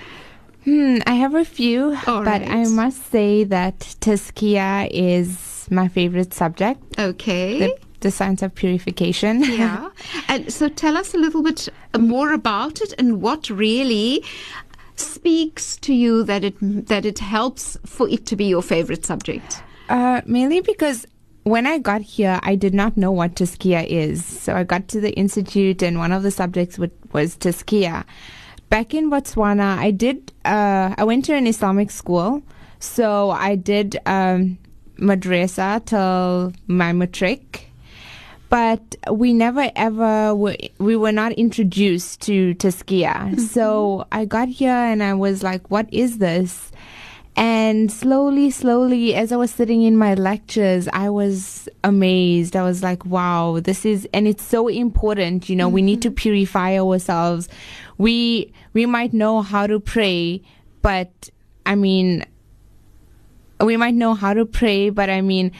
Hmm, 0.64 0.98
I 1.06 1.14
have 1.14 1.34
a 1.34 1.44
few, 1.44 1.96
All 2.06 2.24
but 2.24 2.40
right. 2.40 2.48
I 2.50 2.64
must 2.68 3.10
say 3.10 3.44
that 3.44 3.78
Tazkiya 4.00 4.88
is 4.90 5.66
my 5.70 5.88
favorite 5.88 6.32
subject, 6.32 6.80
Okay. 6.98 7.58
the, 7.58 7.76
the 8.00 8.10
science 8.10 8.42
of 8.42 8.54
purification. 8.54 9.42
yeah. 9.44 9.90
And 10.28 10.50
so 10.52 10.68
tell 10.68 10.96
us 10.96 11.12
a 11.14 11.18
little 11.18 11.42
bit 11.42 11.68
more 11.98 12.32
about 12.32 12.80
it 12.80 12.94
and 12.98 13.20
what 13.20 13.50
really 13.50 14.24
speaks 14.96 15.76
to 15.78 15.92
you 15.92 16.22
that 16.24 16.44
it 16.44 16.54
that 16.86 17.04
it 17.04 17.18
helps 17.18 17.76
for 17.84 18.08
it 18.08 18.24
to 18.26 18.36
be 18.36 18.44
your 18.44 18.62
favorite 18.62 19.04
subject. 19.04 19.62
Uh, 19.88 20.20
mainly 20.24 20.60
because 20.60 21.04
when 21.44 21.66
I 21.66 21.78
got 21.78 22.00
here, 22.00 22.40
I 22.42 22.54
did 22.56 22.74
not 22.74 22.96
know 22.96 23.12
what 23.12 23.36
Tazkiya 23.36 23.86
is. 23.86 24.24
So 24.24 24.54
I 24.56 24.64
got 24.64 24.88
to 24.88 25.00
the 25.00 25.12
institute, 25.12 25.82
and 25.82 25.98
one 25.98 26.12
of 26.12 26.22
the 26.22 26.30
subjects 26.30 26.78
would, 26.78 26.92
was 27.12 27.36
Tazkiya. 27.36 28.04
Back 28.70 28.94
in 28.94 29.10
Botswana, 29.10 29.78
I 29.78 29.90
did. 29.90 30.32
Uh, 30.44 30.94
I 30.96 31.04
went 31.04 31.24
to 31.26 31.34
an 31.34 31.46
Islamic 31.46 31.90
school, 31.90 32.42
so 32.80 33.30
I 33.30 33.54
did 33.54 33.98
um, 34.06 34.58
madrasa 34.98 35.84
till 35.84 36.52
my 36.66 36.92
matric. 36.92 37.68
But 38.48 38.96
we 39.10 39.32
never 39.32 39.70
ever 39.74 40.34
were, 40.34 40.56
we 40.78 40.96
were 40.96 41.12
not 41.12 41.32
introduced 41.32 42.20
to 42.22 42.54
Tazkiya. 42.54 43.40
So 43.40 44.06
I 44.12 44.26
got 44.26 44.48
here 44.48 44.70
and 44.70 45.02
I 45.02 45.14
was 45.14 45.42
like, 45.42 45.70
what 45.70 45.92
is 45.92 46.18
this? 46.18 46.70
And 47.36 47.90
slowly, 47.90 48.50
slowly, 48.50 49.14
as 49.14 49.32
I 49.32 49.36
was 49.36 49.50
sitting 49.50 49.82
in 49.82 49.96
my 49.96 50.14
lectures, 50.14 50.88
I 50.92 51.10
was 51.10 51.68
amazed. 51.82 52.54
I 52.54 52.62
was 52.62 52.82
like, 52.82 53.04
wow, 53.04 53.58
this 53.60 53.84
is, 53.84 54.06
and 54.14 54.28
it's 54.28 54.44
so 54.44 54.68
important. 54.68 55.48
You 55.48 55.56
know, 55.56 55.68
we 55.68 55.82
need 55.82 56.00
to 56.02 56.10
mm-hmm. 56.10 56.14
purify 56.14 56.78
ourselves. 56.78 57.48
We, 57.98 58.52
we 58.72 58.86
might 58.86 59.12
know 59.12 59.42
how 59.42 59.66
to 59.66 59.80
pray, 59.80 60.42
but 60.80 61.30
I 61.66 61.74
mean, 61.74 62.24
we 63.60 63.76
might 63.76 63.94
know 63.94 64.14
how 64.14 64.34
to 64.34 64.46
pray, 64.46 64.90
but 64.90 65.10
I 65.10 65.20
mean, 65.20 65.50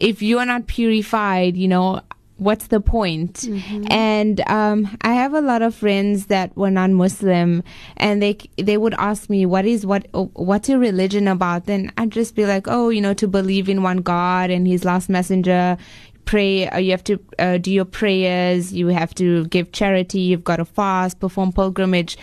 if 0.00 0.22
you 0.22 0.40
are 0.40 0.46
not 0.46 0.66
purified, 0.66 1.56
you 1.56 1.68
know, 1.68 2.00
what's 2.42 2.66
the 2.68 2.80
point? 2.80 3.44
And 3.90 4.40
um, 4.48 4.96
I 5.02 5.14
have 5.14 5.34
a 5.34 5.40
lot 5.40 5.62
of 5.62 5.74
friends 5.74 6.26
that 6.26 6.56
were 6.56 6.70
non-Muslim, 6.70 7.62
and 7.96 8.22
they 8.22 8.36
they 8.56 8.76
would 8.76 8.94
ask 8.98 9.30
me, 9.30 9.46
"What 9.46 9.64
is 9.64 9.86
what? 9.86 10.06
What's 10.34 10.68
your 10.68 10.78
religion 10.78 11.28
about?" 11.28 11.66
Then 11.66 11.92
I'd 11.96 12.10
just 12.10 12.34
be 12.34 12.46
like, 12.46 12.66
"Oh, 12.68 12.88
you 12.90 13.00
know, 13.00 13.14
to 13.14 13.28
believe 13.28 13.68
in 13.68 13.82
one 13.82 13.98
God 13.98 14.50
and 14.50 14.66
His 14.66 14.84
last 14.84 15.08
messenger." 15.08 15.76
Pray. 16.24 16.68
Uh, 16.68 16.78
you 16.78 16.92
have 16.92 17.04
to 17.04 17.18
uh, 17.38 17.58
do 17.58 17.70
your 17.72 17.84
prayers. 17.84 18.72
You 18.72 18.88
have 18.88 19.14
to 19.16 19.46
give 19.46 19.72
charity. 19.72 20.20
You've 20.20 20.44
got 20.44 20.56
to 20.56 20.64
fast, 20.64 21.18
perform 21.18 21.52
pilgrimage. 21.52 22.16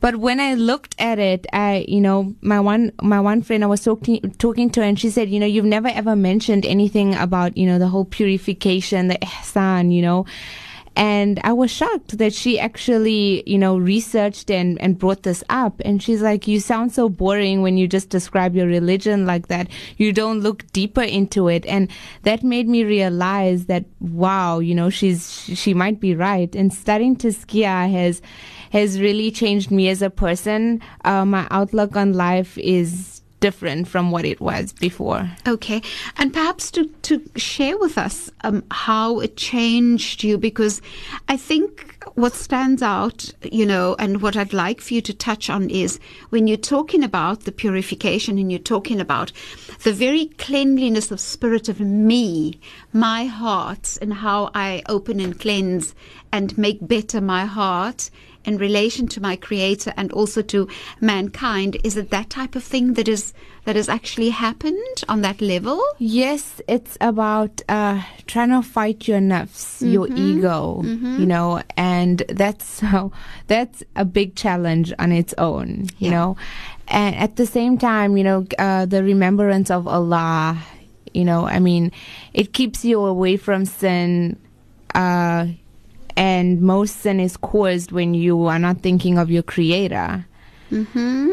But 0.00 0.16
when 0.16 0.38
I 0.38 0.54
looked 0.54 0.94
at 0.98 1.18
it, 1.18 1.46
I, 1.52 1.84
you 1.88 2.00
know, 2.00 2.34
my 2.40 2.60
one, 2.60 2.92
my 3.02 3.20
one 3.20 3.42
friend, 3.42 3.64
I 3.64 3.66
was 3.66 3.82
talking, 3.82 4.20
talking 4.38 4.70
to 4.70 4.80
her 4.80 4.86
and 4.86 4.98
she 4.98 5.10
said, 5.10 5.28
you 5.28 5.40
know, 5.40 5.46
you've 5.46 5.64
never 5.64 5.88
ever 5.88 6.14
mentioned 6.14 6.64
anything 6.64 7.14
about, 7.14 7.56
you 7.56 7.66
know, 7.66 7.78
the 7.78 7.88
whole 7.88 8.04
purification, 8.04 9.08
the 9.08 9.16
ihsan, 9.16 9.92
you 9.92 10.02
know. 10.02 10.24
And 10.98 11.38
I 11.44 11.52
was 11.52 11.70
shocked 11.70 12.18
that 12.18 12.34
she 12.34 12.58
actually, 12.58 13.48
you 13.48 13.56
know, 13.56 13.78
researched 13.78 14.50
and, 14.50 14.80
and 14.80 14.98
brought 14.98 15.22
this 15.22 15.44
up. 15.48 15.80
And 15.84 16.02
she's 16.02 16.22
like, 16.22 16.48
you 16.48 16.58
sound 16.58 16.92
so 16.92 17.08
boring 17.08 17.62
when 17.62 17.76
you 17.76 17.86
just 17.86 18.08
describe 18.08 18.56
your 18.56 18.66
religion 18.66 19.24
like 19.24 19.46
that. 19.46 19.68
You 19.96 20.12
don't 20.12 20.40
look 20.40 20.66
deeper 20.72 21.02
into 21.02 21.46
it. 21.46 21.64
And 21.66 21.88
that 22.24 22.42
made 22.42 22.68
me 22.68 22.82
realize 22.82 23.66
that, 23.66 23.84
wow, 24.00 24.58
you 24.58 24.74
know, 24.74 24.90
she's, 24.90 25.42
she 25.54 25.72
might 25.72 26.00
be 26.00 26.16
right. 26.16 26.52
And 26.56 26.74
studying 26.74 27.14
Tazkiya 27.14 27.92
has, 27.92 28.20
has 28.70 29.00
really 29.00 29.30
changed 29.30 29.70
me 29.70 29.88
as 29.88 30.02
a 30.02 30.10
person. 30.10 30.80
Uh, 31.04 31.24
my 31.24 31.46
outlook 31.50 31.96
on 31.96 32.12
life 32.12 32.56
is 32.58 33.18
different 33.40 33.86
from 33.86 34.10
what 34.10 34.24
it 34.24 34.40
was 34.40 34.72
before. 34.72 35.30
Okay, 35.46 35.82
and 36.16 36.32
perhaps 36.32 36.70
to 36.72 36.86
to 37.02 37.22
share 37.36 37.78
with 37.78 37.96
us 37.98 38.30
um, 38.42 38.64
how 38.70 39.20
it 39.20 39.36
changed 39.36 40.24
you, 40.24 40.38
because 40.38 40.82
I 41.28 41.36
think 41.36 41.96
what 42.14 42.34
stands 42.34 42.82
out, 42.82 43.32
you 43.42 43.66
know, 43.66 43.94
and 43.98 44.22
what 44.22 44.36
I'd 44.36 44.52
like 44.52 44.80
for 44.80 44.94
you 44.94 45.02
to 45.02 45.14
touch 45.14 45.50
on 45.50 45.70
is 45.70 46.00
when 46.30 46.46
you're 46.46 46.56
talking 46.56 47.04
about 47.04 47.44
the 47.44 47.52
purification 47.52 48.38
and 48.38 48.50
you're 48.50 48.58
talking 48.58 49.00
about 49.00 49.32
the 49.84 49.92
very 49.92 50.26
cleanliness 50.38 51.10
of 51.10 51.20
spirit 51.20 51.68
of 51.68 51.80
me, 51.80 52.60
my 52.92 53.26
heart, 53.26 53.98
and 54.00 54.14
how 54.14 54.50
I 54.54 54.82
open 54.88 55.20
and 55.20 55.38
cleanse 55.38 55.94
and 56.32 56.56
make 56.58 56.78
better 56.86 57.20
my 57.20 57.44
heart 57.44 58.10
in 58.48 58.56
relation 58.56 59.06
to 59.06 59.20
my 59.20 59.36
creator 59.36 59.92
and 59.96 60.10
also 60.12 60.40
to 60.42 60.66
mankind 61.00 61.76
is 61.84 61.96
it 61.96 62.08
that 62.10 62.28
type 62.30 62.54
of 62.56 62.64
thing 62.64 62.94
that 62.94 63.08
is 63.08 63.32
that 63.66 63.76
has 63.76 63.88
actually 63.88 64.30
happened 64.30 64.96
on 65.08 65.20
that 65.20 65.40
level 65.40 65.78
Yes, 65.98 66.62
it's 66.66 66.96
about 67.00 67.60
uh, 67.68 68.00
trying 68.26 68.50
to 68.50 68.62
fight 68.62 69.06
your 69.08 69.18
nafs, 69.20 69.82
your 69.94 70.08
ego, 70.16 70.82
you 71.18 71.26
know, 71.26 71.60
and 71.76 72.22
that's 72.28 72.64
so 72.80 73.12
that's 73.46 73.82
a 73.96 74.04
big 74.04 74.34
challenge 74.36 74.92
on 74.98 75.12
its 75.12 75.34
own, 75.36 75.70
you 75.98 76.08
Yeah. 76.08 76.16
know, 76.16 76.36
and 76.88 77.14
at 77.16 77.36
the 77.36 77.46
same 77.46 77.76
time, 77.76 78.16
you 78.16 78.24
know, 78.24 78.46
uh, 78.58 78.86
the 78.86 79.02
remembrance 79.02 79.70
of 79.70 79.86
Allah, 79.86 80.56
you 81.12 81.24
know, 81.24 81.44
I 81.46 81.58
mean, 81.58 81.92
it 82.32 82.52
keeps 82.52 82.84
you 82.84 83.04
away 83.04 83.36
from 83.36 83.64
sin. 83.66 84.38
Uh, 84.94 85.46
and 86.18 86.60
most 86.60 86.96
sin 86.96 87.20
is 87.20 87.36
caused 87.36 87.92
when 87.92 88.12
you 88.12 88.46
are 88.46 88.58
not 88.58 88.80
thinking 88.80 89.18
of 89.18 89.30
your 89.30 89.44
creator. 89.44 90.26
Hmm 90.70 91.28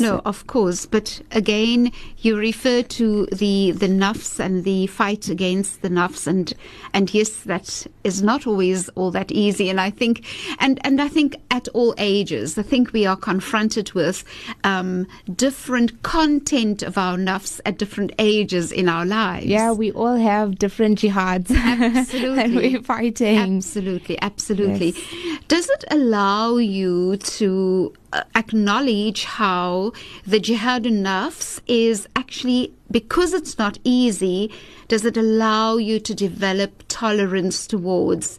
no 0.00 0.20
of 0.24 0.46
course 0.46 0.86
but 0.86 1.20
again 1.32 1.90
you 2.18 2.36
refer 2.36 2.82
to 2.82 3.26
the 3.26 3.72
the 3.72 3.86
nafs 3.88 4.38
and 4.38 4.64
the 4.64 4.86
fight 4.86 5.28
against 5.28 5.82
the 5.82 5.88
nafs 5.88 6.26
and 6.26 6.54
and 6.94 7.12
yes 7.12 7.30
that 7.40 7.86
is 8.04 8.22
not 8.22 8.46
always 8.46 8.88
all 8.90 9.10
that 9.10 9.30
easy 9.32 9.68
and 9.68 9.80
i 9.80 9.90
think 9.90 10.24
and 10.60 10.80
and 10.86 11.00
i 11.02 11.08
think 11.08 11.36
at 11.50 11.68
all 11.74 11.94
ages 11.98 12.56
i 12.56 12.62
think 12.62 12.92
we 12.92 13.04
are 13.04 13.16
confronted 13.16 13.92
with 13.92 14.24
um, 14.64 15.06
different 15.34 16.02
content 16.02 16.82
of 16.82 16.96
our 16.96 17.16
nafs 17.16 17.60
at 17.66 17.76
different 17.78 18.12
ages 18.18 18.72
in 18.72 18.88
our 18.88 19.04
lives 19.04 19.46
Yeah, 19.46 19.72
we 19.72 19.92
all 19.92 20.16
have 20.16 20.58
different 20.58 20.98
jihads 21.00 21.48
that 21.48 21.80
Absolutely. 21.96 22.56
we're 22.74 22.82
fighting. 22.82 23.36
Absolutely, 23.38 24.20
absolutely. 24.22 24.94
Does 25.48 25.68
it 25.68 25.84
allow 25.90 26.56
you 26.56 27.16
to 27.16 27.92
acknowledge 28.34 29.24
how 29.24 29.92
the 30.26 30.38
jihad 30.40 30.84
nafs 30.84 31.60
is 31.66 32.06
actually 32.16 32.72
because 32.90 33.32
it's 33.32 33.58
not 33.58 33.78
easy? 33.84 34.50
Does 34.88 35.04
it 35.04 35.16
allow 35.16 35.76
you 35.76 35.98
to 36.00 36.14
develop 36.14 36.84
tolerance 36.88 37.66
towards 37.66 38.38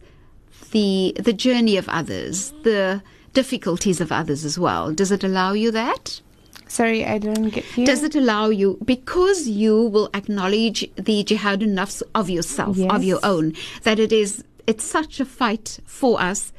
the 0.72 1.14
the 1.20 1.34
journey 1.34 1.78
of 1.78 1.88
others, 1.90 2.52
the 2.64 3.02
difficulties 3.34 4.00
of 4.02 4.12
others 4.12 4.46
as 4.46 4.60
well? 4.60 4.92
Does 4.94 5.12
it 5.12 5.24
allow 5.24 5.54
you 5.54 5.72
that? 5.72 6.22
Sorry, 6.68 7.06
I 7.06 7.18
didn't 7.20 7.50
get 7.50 7.66
you. 7.78 7.86
Does 7.86 8.02
it 8.04 8.16
allow 8.16 8.50
you, 8.50 8.80
because 8.84 9.48
you 9.48 9.84
will 9.84 10.10
acknowledge 10.16 10.80
the 10.96 11.24
jihadun 11.24 11.74
nafs 11.74 12.02
of 12.16 12.30
yourself, 12.30 12.78
Yes. 12.78 12.92
of 12.92 13.04
your 13.04 13.20
own, 13.24 13.54
that 13.84 14.00
it 14.00 14.12
is, 14.12 14.44
it's 14.66 14.84
such 14.84 15.20
a 15.20 15.26
fight 15.26 15.80
for 15.86 16.20
us 16.20 16.52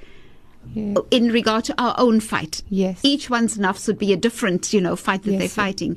Yeah. 0.75 0.94
in 1.11 1.30
regard 1.30 1.64
to 1.64 1.75
our 1.83 1.94
own 1.99 2.21
fight. 2.21 2.62
Yes. 2.68 3.00
Each 3.02 3.28
one's 3.30 3.59
nafs 3.59 3.87
would 3.87 3.99
be 3.99 4.12
a 4.12 4.16
different, 4.16 4.73
you 4.73 4.80
know, 4.80 4.97
fight 4.97 5.23
that 5.25 5.33
Yes. 5.33 5.38
they're 5.40 5.49
fighting. 5.64 5.97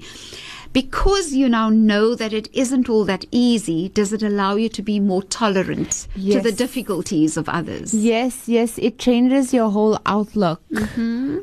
Because 0.73 1.33
you 1.33 1.47
now 1.49 1.69
know 1.69 2.13
that 2.13 2.33
it 2.33 2.49
isn't 2.53 2.87
all 2.89 3.05
that 3.05 3.25
easy, 3.31 3.89
does 3.89 4.13
it 4.13 4.21
allow 4.21 4.55
you 4.55 4.69
to 4.69 4.81
be 4.83 4.99
more 4.99 5.23
tolerant 5.23 6.07
to 6.15 6.39
the 6.41 6.51
difficulties 6.51 7.37
of 7.37 7.49
others? 7.49 7.93
Yes, 7.93 8.47
yes, 8.47 8.77
it 8.77 8.99
changes 8.99 9.53
your 9.53 9.71
whole 9.71 9.97
outlook 10.05 10.61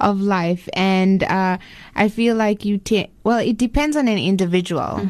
of 0.01 0.21
life, 0.21 0.69
and 0.75 1.25
uh, 1.25 1.57
I 1.97 2.09
feel 2.11 2.37
like 2.37 2.65
you. 2.65 2.79
ta- 2.79 3.09
well, 3.25 3.39
it 3.39 3.57
depends 3.57 3.97
on 3.97 4.07
an 4.09 4.19
individual. 4.19 5.01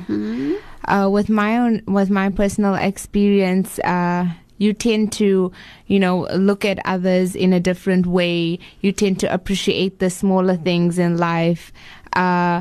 Uh, 0.87 1.09
with 1.11 1.29
my 1.29 1.59
own, 1.59 1.83
with 1.87 2.09
my 2.09 2.31
personal 2.31 2.75
experience, 2.77 3.79
uh, 3.81 4.27
you 4.59 4.73
tend 4.73 5.13
to, 5.13 5.51
you 5.87 5.99
know, 5.99 6.29
look 6.35 6.65
at 6.65 6.79
others 6.85 7.35
in 7.35 7.53
a 7.53 7.61
different 7.61 8.07
way. 8.07 8.59
You 8.81 8.93
tend 8.93 9.19
to 9.21 9.33
appreciate 9.33 9.99
the 9.99 10.11
smaller 10.11 10.57
things 10.57 10.99
in 10.99 11.17
life. 11.19 11.73
Uh, 12.15 12.61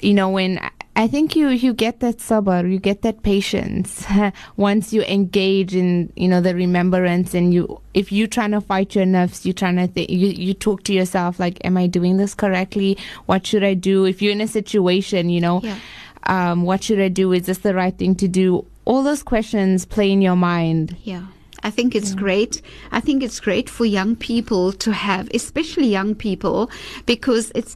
you 0.00 0.12
know, 0.12 0.28
when 0.28 0.58
I 0.96 1.06
think 1.08 1.34
you 1.34 1.48
you 1.48 1.72
get 1.72 2.00
that 2.00 2.18
sabr, 2.18 2.70
you 2.70 2.78
get 2.78 3.02
that 3.02 3.22
patience 3.22 4.04
once 4.56 4.92
you 4.92 5.02
engage 5.02 5.74
in 5.74 6.12
you 6.14 6.28
know 6.28 6.40
the 6.40 6.54
remembrance, 6.54 7.34
and 7.34 7.54
you 7.54 7.80
if 7.94 8.12
you're 8.12 8.26
trying 8.28 8.50
to 8.52 8.60
fight 8.60 8.94
your 8.94 9.06
nerves, 9.06 9.44
you're 9.46 9.54
trying 9.54 9.76
to 9.88 10.12
you 10.12 10.28
you 10.28 10.54
talk 10.54 10.82
to 10.84 10.92
yourself 10.92 11.40
like, 11.40 11.58
am 11.64 11.76
I 11.76 11.86
doing 11.86 12.16
this 12.16 12.34
correctly? 12.34 12.98
What 13.26 13.46
should 13.46 13.64
I 13.64 13.74
do? 13.74 14.04
If 14.04 14.20
you're 14.20 14.32
in 14.32 14.40
a 14.40 14.48
situation, 14.48 15.30
you 15.30 15.40
know, 15.40 15.60
Yeah. 15.62 15.78
um, 16.26 16.62
what 16.62 16.82
should 16.84 17.00
I 17.00 17.08
do? 17.08 17.32
Is 17.32 17.46
this 17.46 17.58
the 17.58 17.74
right 17.74 17.96
thing 17.96 18.14
to 18.16 18.28
do? 18.28 18.64
All 18.84 19.02
those 19.02 19.22
questions 19.22 19.84
play 19.86 20.10
in 20.10 20.20
your 20.22 20.36
mind. 20.36 20.96
Yeah. 21.02 21.26
I 21.62 21.70
think 21.70 21.94
it's 21.94 22.14
great. 22.14 22.60
I 22.92 23.00
think 23.00 23.22
it's 23.22 23.40
great 23.40 23.70
for 23.70 23.86
young 23.86 24.16
people 24.16 24.70
to 24.72 24.92
have, 24.92 25.30
especially 25.32 25.86
young 25.86 26.14
people, 26.14 26.70
because 27.06 27.50
it's 27.54 27.74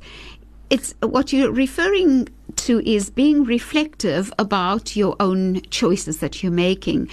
it's 0.68 0.94
what 1.00 1.32
you're 1.32 1.50
referring 1.50 2.28
to 2.56 2.80
is 2.80 3.08
being 3.08 3.44
reflective 3.44 4.30
about 4.38 4.94
your 4.94 5.16
own 5.18 5.62
choices 5.70 6.18
that 6.18 6.42
you're 6.42 6.52
making. 6.52 7.08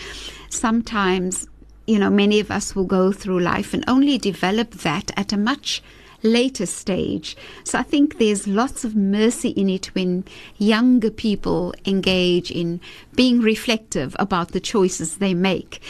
Sometimes, 0.49 1.47
you 1.87 1.97
know, 1.97 2.09
many 2.09 2.41
of 2.41 2.51
us 2.51 2.75
will 2.75 2.83
go 2.83 3.13
through 3.13 3.39
life 3.39 3.73
and 3.73 3.85
only 3.87 4.17
develop 4.17 4.71
that 4.71 5.11
at 5.15 5.31
a 5.31 5.37
much 5.37 5.81
later 6.25 6.65
stage. 6.65 7.37
So 7.63 7.79
I 7.79 7.83
think 7.83 8.17
there's 8.17 8.47
lots 8.47 8.83
of 8.83 8.95
mercy 8.95 9.49
in 9.49 9.69
it 9.69 9.87
when 9.95 10.25
younger 10.57 11.11
people 11.11 11.73
engage 11.85 12.51
in 12.51 12.81
being 13.15 13.39
reflective 13.39 14.15
about 14.19 14.51
the 14.51 14.59
choices 14.59 15.17
they 15.17 15.33
make. 15.33 15.81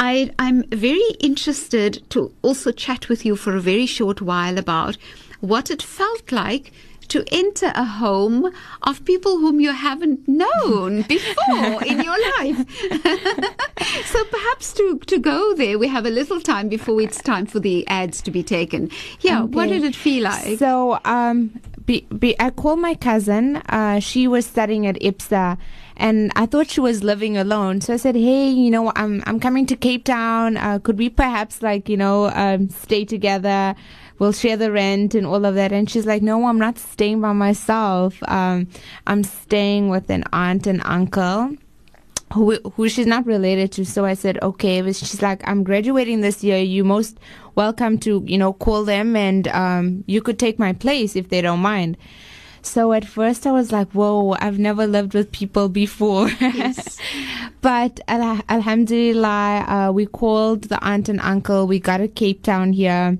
I, 0.00 0.30
I'm 0.38 0.62
very 0.70 1.10
interested 1.20 2.08
to 2.10 2.32
also 2.42 2.72
chat 2.72 3.08
with 3.08 3.24
you 3.24 3.36
for 3.36 3.56
a 3.56 3.60
very 3.60 3.86
short 3.86 4.20
while 4.20 4.58
about 4.58 4.96
what 5.40 5.70
it 5.70 5.82
felt 5.82 6.32
like 6.32 6.72
to 7.08 7.24
enter 7.32 7.72
a 7.74 7.84
home 7.84 8.52
of 8.82 9.04
people 9.04 9.38
whom 9.38 9.60
you 9.60 9.72
haven't 9.72 10.26
known 10.28 11.02
before 11.08 11.84
in 11.84 12.02
your 12.02 12.18
life. 12.38 12.58
so 14.06 14.24
perhaps 14.24 14.72
to, 14.74 14.98
to 15.06 15.18
go 15.18 15.54
there, 15.54 15.78
we 15.78 15.88
have 15.88 16.06
a 16.06 16.10
little 16.10 16.40
time 16.40 16.68
before 16.68 17.00
it's 17.00 17.20
time 17.22 17.46
for 17.46 17.60
the 17.60 17.86
ads 17.88 18.22
to 18.22 18.30
be 18.30 18.42
taken. 18.42 18.90
Yeah, 19.20 19.42
what 19.42 19.68
did 19.68 19.84
it 19.84 19.96
feel 19.96 20.24
like? 20.24 20.58
So, 20.58 20.98
um, 21.04 21.60
be, 21.88 22.06
be, 22.18 22.38
I 22.38 22.50
called 22.50 22.80
my 22.80 22.94
cousin. 22.94 23.56
Uh, 23.56 23.98
she 23.98 24.28
was 24.28 24.44
studying 24.46 24.86
at 24.86 24.96
IPSA, 24.96 25.56
and 25.96 26.30
I 26.36 26.44
thought 26.44 26.70
she 26.70 26.80
was 26.80 27.02
living 27.02 27.36
alone. 27.38 27.80
So 27.80 27.94
I 27.94 27.96
said, 27.96 28.14
"Hey, 28.14 28.50
you 28.50 28.70
know, 28.70 28.92
I'm 28.94 29.22
I'm 29.26 29.40
coming 29.40 29.64
to 29.66 29.76
Cape 29.76 30.04
Town. 30.04 30.58
Uh, 30.58 30.78
could 30.78 30.98
we 30.98 31.08
perhaps 31.08 31.62
like 31.62 31.88
you 31.88 31.96
know 31.96 32.30
um, 32.34 32.68
stay 32.68 33.06
together? 33.06 33.74
We'll 34.18 34.32
share 34.32 34.56
the 34.56 34.72
rent 34.72 35.14
and 35.14 35.26
all 35.26 35.44
of 35.44 35.54
that." 35.54 35.72
And 35.72 35.88
she's 35.88 36.06
like, 36.06 36.22
"No, 36.22 36.46
I'm 36.46 36.58
not 36.58 36.78
staying 36.78 37.20
by 37.20 37.32
myself. 37.32 38.16
Um, 38.28 38.68
I'm 39.06 39.24
staying 39.24 39.88
with 39.88 40.10
an 40.10 40.24
aunt 40.32 40.66
and 40.66 40.82
uncle." 40.84 41.56
who 42.32 42.56
who 42.74 42.88
she's 42.88 43.06
not 43.06 43.26
related 43.26 43.72
to. 43.72 43.84
So 43.84 44.04
I 44.04 44.14
said, 44.14 44.38
okay. 44.42 44.82
But 44.82 44.96
she's 44.96 45.22
like, 45.22 45.46
I'm 45.48 45.62
graduating 45.64 46.20
this 46.20 46.44
year. 46.44 46.58
You 46.58 46.84
most 46.84 47.18
welcome 47.54 47.98
to 48.00 48.22
you 48.26 48.38
know 48.38 48.52
call 48.52 48.84
them, 48.84 49.16
and 49.16 49.48
um, 49.48 50.04
you 50.06 50.20
could 50.20 50.38
take 50.38 50.58
my 50.58 50.72
place 50.72 51.16
if 51.16 51.28
they 51.30 51.40
don't 51.40 51.60
mind. 51.60 51.96
So 52.60 52.92
at 52.92 53.04
first 53.06 53.46
I 53.46 53.52
was 53.52 53.72
like, 53.72 53.90
whoa, 53.92 54.36
I've 54.40 54.58
never 54.58 54.86
lived 54.86 55.14
with 55.14 55.32
people 55.32 55.68
before. 55.68 56.28
Yes. 56.40 56.98
but 57.60 58.00
al- 58.08 58.42
alhamdulillah, 58.48 59.64
uh, 59.68 59.92
we 59.92 60.06
called 60.06 60.64
the 60.64 60.82
aunt 60.84 61.08
and 61.08 61.20
uncle. 61.20 61.66
We 61.66 61.78
got 61.78 62.00
a 62.00 62.08
Cape 62.08 62.42
Town 62.42 62.72
here. 62.72 63.16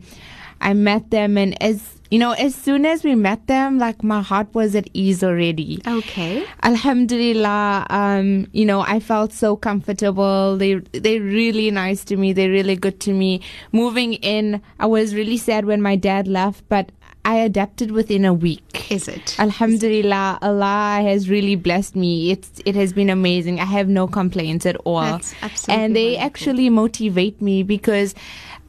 I 0.60 0.74
met 0.74 1.10
them, 1.10 1.38
and 1.38 1.60
as 1.62 1.98
you 2.10 2.18
know, 2.18 2.32
as 2.32 2.54
soon 2.54 2.86
as 2.86 3.04
we 3.04 3.14
met 3.14 3.46
them, 3.48 3.78
like 3.78 4.02
my 4.02 4.22
heart 4.22 4.48
was 4.54 4.74
at 4.74 4.88
ease 4.94 5.22
already. 5.22 5.80
Okay. 5.86 6.44
Alhamdulillah, 6.62 7.86
um, 7.90 8.46
you 8.52 8.64
know, 8.64 8.80
I 8.80 8.98
felt 8.98 9.32
so 9.32 9.56
comfortable. 9.56 10.56
They 10.56 10.76
they're 10.92 11.20
really 11.20 11.70
nice 11.70 12.04
to 12.06 12.16
me. 12.16 12.32
They're 12.32 12.50
really 12.50 12.76
good 12.76 12.98
to 13.00 13.12
me. 13.12 13.42
Moving 13.72 14.14
in, 14.14 14.62
I 14.80 14.86
was 14.86 15.14
really 15.14 15.36
sad 15.36 15.66
when 15.66 15.82
my 15.82 15.96
dad 15.96 16.26
left, 16.26 16.64
but 16.68 16.90
I 17.24 17.36
adapted 17.36 17.90
within 17.90 18.24
a 18.24 18.32
week. 18.32 18.90
Is 18.90 19.06
it? 19.06 19.38
Alhamdulillah, 19.38 20.38
Allah 20.40 21.00
has 21.02 21.28
really 21.28 21.56
blessed 21.56 21.94
me. 21.94 22.30
It's 22.30 22.62
it 22.64 22.74
has 22.74 22.94
been 22.94 23.10
amazing. 23.10 23.60
I 23.60 23.64
have 23.66 23.86
no 23.86 24.06
complaints 24.06 24.64
at 24.64 24.76
all. 24.86 25.02
That's 25.02 25.34
absolutely 25.42 25.84
and 25.84 25.94
they 25.96 26.04
wonderful. 26.12 26.26
actually 26.26 26.70
motivate 26.70 27.42
me 27.42 27.62
because 27.62 28.14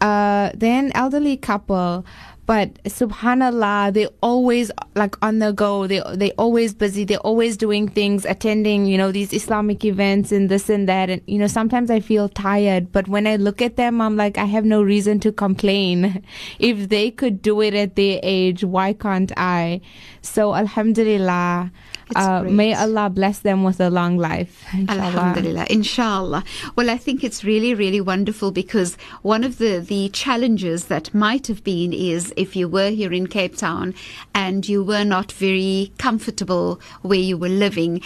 uh, 0.01 0.51
they're 0.55 0.79
an 0.79 0.91
elderly 0.95 1.37
couple. 1.37 2.05
But 2.49 2.83
subhanallah, 2.85 3.93
they 3.93 4.07
always 4.23 4.71
like 4.95 5.15
on 5.21 5.37
the 5.37 5.51
go. 5.51 5.85
They 5.85 6.01
they 6.15 6.31
always 6.31 6.73
busy. 6.73 7.03
They're 7.03 7.19
always 7.19 7.55
doing 7.55 7.87
things, 7.87 8.25
attending 8.25 8.87
you 8.87 8.97
know 8.97 9.11
these 9.11 9.33
Islamic 9.33 9.85
events 9.85 10.31
and 10.31 10.49
this 10.49 10.67
and 10.67 10.89
that. 10.89 11.11
And 11.11 11.21
you 11.27 11.37
know 11.37 11.45
sometimes 11.45 11.91
I 11.91 11.99
feel 11.99 12.27
tired, 12.27 12.91
but 12.91 13.07
when 13.07 13.27
I 13.27 13.35
look 13.35 13.61
at 13.61 13.75
them, 13.75 14.01
I'm 14.01 14.17
like 14.17 14.39
I 14.39 14.45
have 14.45 14.65
no 14.65 14.81
reason 14.81 15.19
to 15.19 15.31
complain. 15.31 16.23
if 16.57 16.89
they 16.89 17.11
could 17.11 17.43
do 17.43 17.61
it 17.61 17.75
at 17.75 17.95
their 17.95 18.19
age, 18.23 18.63
why 18.63 18.93
can't 18.93 19.31
I? 19.37 19.81
So 20.23 20.55
alhamdulillah, 20.55 21.71
uh, 22.15 22.43
may 22.43 22.73
Allah 22.73 23.09
bless 23.09 23.39
them 23.39 23.63
with 23.63 23.79
a 23.79 23.89
long 23.89 24.17
life. 24.17 24.65
inshallah. 24.73 25.01
Alhamdulillah, 25.01 25.65
inshallah. 25.69 26.43
Well, 26.75 26.89
I 26.89 26.97
think 26.97 27.23
it's 27.23 27.43
really, 27.43 27.73
really 27.73 28.01
wonderful 28.01 28.51
because 28.51 28.95
one 29.21 29.43
of 29.43 29.57
the, 29.57 29.79
the 29.79 30.09
challenges 30.09 30.85
that 30.85 31.13
might 31.13 31.47
have 31.47 31.63
been 31.63 31.93
is 31.93 32.33
if 32.35 32.55
you 32.55 32.67
were 32.67 32.89
here 32.89 33.13
in 33.13 33.27
Cape 33.27 33.55
Town 33.55 33.93
and 34.33 34.67
you 34.67 34.83
were 34.83 35.03
not 35.03 35.31
very 35.31 35.91
comfortable 35.97 36.79
where 37.01 37.19
you 37.19 37.37
were 37.37 37.49
living. 37.49 38.01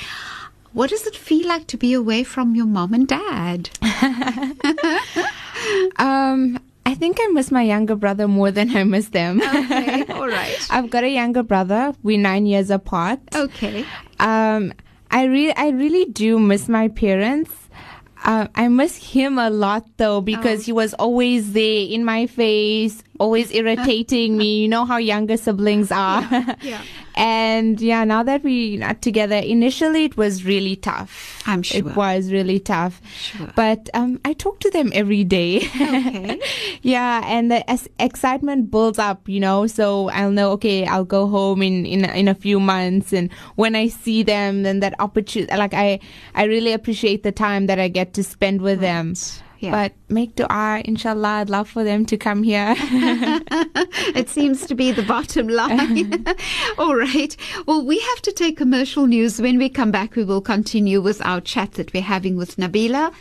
What 0.73 0.89
does 0.89 1.05
it 1.05 1.15
feel 1.15 1.47
like 1.47 1.67
to 1.67 1.77
be 1.77 1.93
away 1.93 2.23
from 2.23 2.55
your 2.55 2.65
mom 2.65 2.93
and 2.93 3.07
dad? 3.07 3.69
Um, 5.97 6.59
I 6.85 6.95
think 6.95 7.17
I 7.21 7.27
miss 7.27 7.49
my 7.51 7.61
younger 7.63 7.95
brother 7.95 8.27
more 8.27 8.51
than 8.51 8.75
I 8.75 8.83
miss 8.83 9.09
them. 9.09 9.41
Okay, 9.41 10.03
all 10.09 10.27
right. 10.27 10.67
I've 10.69 10.89
got 10.89 11.03
a 11.03 11.09
younger 11.09 11.41
brother. 11.43 11.93
We're 12.03 12.19
nine 12.19 12.45
years 12.45 12.69
apart. 12.69 13.19
Okay. 13.33 13.85
Um, 14.19 14.73
I 15.09 15.23
really, 15.25 15.55
I 15.55 15.69
really 15.69 16.05
do 16.05 16.39
miss 16.39 16.67
my 16.67 16.87
parents. 16.89 17.51
Uh, 18.25 18.47
I 18.55 18.67
miss 18.69 18.95
him 18.95 19.37
a 19.37 19.49
lot 19.49 19.85
though 19.97 20.21
because 20.21 20.61
Oh. 20.61 20.63
he 20.63 20.71
was 20.71 20.93
always 20.95 21.51
there 21.53 21.85
in 21.89 22.05
my 22.05 22.25
face, 22.27 23.03
always 23.19 23.51
irritating 23.51 24.37
me. 24.37 24.61
You 24.61 24.67
know 24.69 24.85
how 24.85 24.97
younger 24.97 25.35
siblings 25.37 25.91
are. 25.91 26.21
yeah. 26.61 26.81
and 27.15 27.79
yeah, 27.79 28.03
now 28.03 28.23
that 28.23 28.43
we're 28.43 28.93
together, 28.95 29.35
initially 29.35 30.05
it 30.05 30.17
was 30.17 30.45
really 30.45 30.75
tough. 30.75 31.41
I'm 31.45 31.61
sure. 31.61 31.79
It 31.79 31.95
was 31.95 32.31
really 32.31 32.59
tough. 32.59 33.01
Sure. 33.15 33.51
But 33.55 33.89
um, 33.93 34.19
I 34.25 34.33
talk 34.33 34.59
to 34.61 34.69
them 34.69 34.91
every 34.93 35.23
day. 35.23 35.57
Okay. 35.57 36.39
yeah, 36.81 37.21
and 37.25 37.51
the 37.51 37.69
as- 37.69 37.89
excitement 37.99 38.71
builds 38.71 38.99
up, 38.99 39.27
you 39.29 39.39
know. 39.39 39.67
So 39.67 40.09
I'll 40.09 40.31
know, 40.31 40.51
okay, 40.51 40.85
I'll 40.85 41.05
go 41.05 41.27
home 41.27 41.61
in 41.61 41.85
in 41.85 42.05
in 42.05 42.27
a 42.27 42.35
few 42.35 42.59
months, 42.59 43.13
and 43.13 43.31
when 43.55 43.75
I 43.75 43.87
see 43.87 44.23
them, 44.23 44.63
then 44.63 44.79
that 44.79 44.95
opportunity, 44.99 45.55
like 45.55 45.73
I 45.73 45.99
I 46.33 46.45
really 46.45 46.73
appreciate 46.73 47.23
the 47.23 47.31
time 47.31 47.67
that 47.67 47.79
I 47.79 47.87
get 47.87 48.13
to 48.15 48.23
spend 48.23 48.61
with 48.61 48.79
them. 48.79 49.13
Yeah. 49.63 49.71
But 49.71 49.93
make 50.09 50.35
dua, 50.35 50.81
inshallah. 50.83 51.39
I'd 51.39 51.49
love 51.49 51.69
for 51.69 51.85
them 51.85 52.05
to 52.07 52.17
come 52.17 52.43
here. 52.43 52.75
it 52.77 54.27
seems 54.27 54.65
to 54.65 54.75
be 54.75 54.91
the 54.91 55.03
bottom 55.03 55.47
line. 55.47 56.25
All 56.77 56.97
right. 56.97 57.33
Well, 57.65 57.85
we 57.85 57.97
have 57.97 58.21
to 58.23 58.33
take 58.33 58.57
commercial 58.57 59.07
news. 59.07 59.41
When 59.41 59.57
we 59.57 59.69
come 59.69 59.89
back, 59.89 60.17
we 60.17 60.25
will 60.25 60.41
continue 60.41 60.99
with 60.99 61.25
our 61.25 61.39
chat 61.39 61.71
that 61.73 61.93
we're 61.93 62.03
having 62.03 62.35
with 62.35 62.57
Nabeela. 62.57 63.13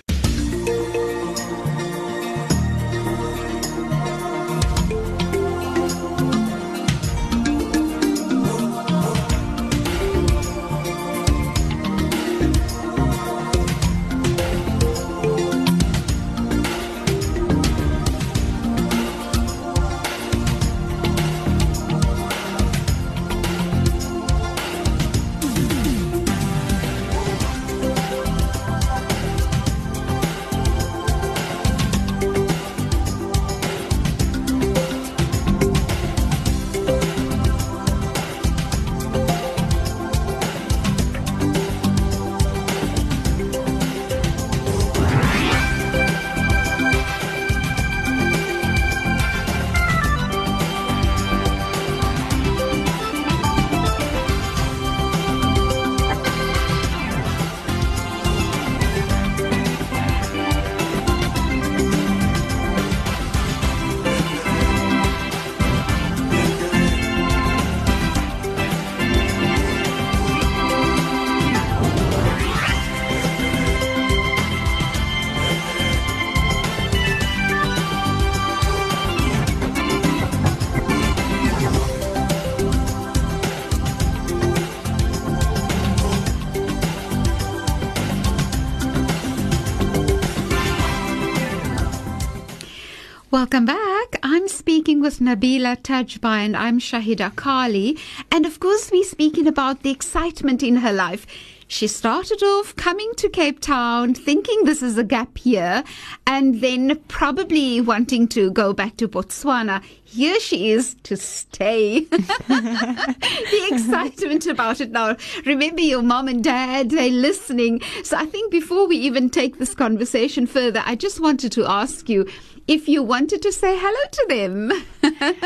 Welcome 93.32 93.64
back. 93.64 94.18
I'm 94.22 94.46
speaking 94.46 95.00
with 95.00 95.20
Nabeela 95.20 95.80
Tajbhai 95.80 96.44
and 96.44 96.54
I'm 96.54 96.78
Shahida 96.78 97.34
Kali. 97.34 97.96
And 98.30 98.44
of 98.44 98.60
course, 98.60 98.90
we're 98.90 99.04
speaking 99.04 99.46
about 99.46 99.82
the 99.82 99.90
excitement 99.90 100.62
in 100.62 100.76
her 100.76 100.92
life. 100.92 101.26
She 101.66 101.86
started 101.86 102.42
off 102.42 102.76
coming 102.76 103.10
to 103.16 103.30
Cape 103.30 103.60
Town 103.60 104.12
thinking 104.12 104.64
this 104.64 104.82
is 104.82 104.98
a 104.98 105.02
gap 105.02 105.46
year 105.46 105.82
and 106.26 106.60
then 106.60 107.00
probably 107.08 107.80
wanting 107.80 108.28
to 108.28 108.50
go 108.50 108.74
back 108.74 108.98
to 108.98 109.08
Botswana. 109.08 109.82
Here 110.04 110.38
she 110.38 110.70
is 110.70 110.94
to 111.04 111.16
stay. 111.16 112.00
the 112.10 113.68
excitement 113.70 114.46
about 114.46 114.82
it 114.82 114.90
now. 114.90 115.16
Remember 115.46 115.80
your 115.80 116.02
mom 116.02 116.28
and 116.28 116.44
dad, 116.44 116.90
they're 116.90 117.08
listening. 117.08 117.80
So 118.04 118.18
I 118.18 118.26
think 118.26 118.52
before 118.52 118.86
we 118.86 118.96
even 118.96 119.30
take 119.30 119.56
this 119.56 119.74
conversation 119.74 120.46
further, 120.46 120.82
I 120.84 120.94
just 120.94 121.18
wanted 121.20 121.52
to 121.52 121.64
ask 121.64 122.10
you 122.10 122.28
if 122.66 122.88
you 122.88 123.02
wanted 123.02 123.42
to 123.42 123.52
say 123.52 123.76
hello 123.78 124.00
to 124.10 124.26
them. 124.28 124.70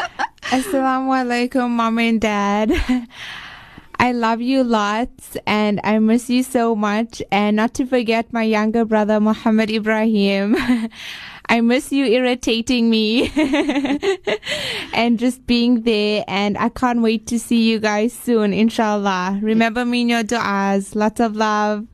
Assalamu 0.47 1.11
alaikum, 1.11 1.71
mom 1.71 1.99
and 1.99 2.21
dad. 2.21 2.73
I 3.99 4.13
love 4.13 4.41
you 4.41 4.63
lots 4.63 5.37
and 5.47 5.81
I 5.83 5.99
miss 5.99 6.29
you 6.29 6.43
so 6.43 6.77
much. 6.77 7.23
And 7.33 7.57
not 7.57 7.75
to 7.75 7.87
forget 7.87 8.33
my 8.33 8.43
younger 8.43 8.85
brother, 8.85 9.21
Muhammad 9.21 9.71
Ibrahim. 9.71 10.57
I 11.49 11.61
miss 11.61 11.93
you 11.93 12.05
irritating 12.05 12.91
me 12.91 13.31
and 14.93 15.19
just 15.19 15.47
being 15.47 15.83
there. 15.83 16.25
And 16.29 16.59
I 16.59 16.69
can't 16.69 17.03
wait 17.03 17.27
to 17.29 17.39
see 17.39 17.71
you 17.71 17.79
guys 17.79 18.13
soon, 18.13 18.53
inshallah. 18.53 19.39
Remember 19.43 19.85
me 19.85 20.03
in 20.03 20.09
your 20.11 20.25
du'as. 20.25 20.95
Lots 20.95 21.21
of 21.21 21.37
love. 21.37 21.87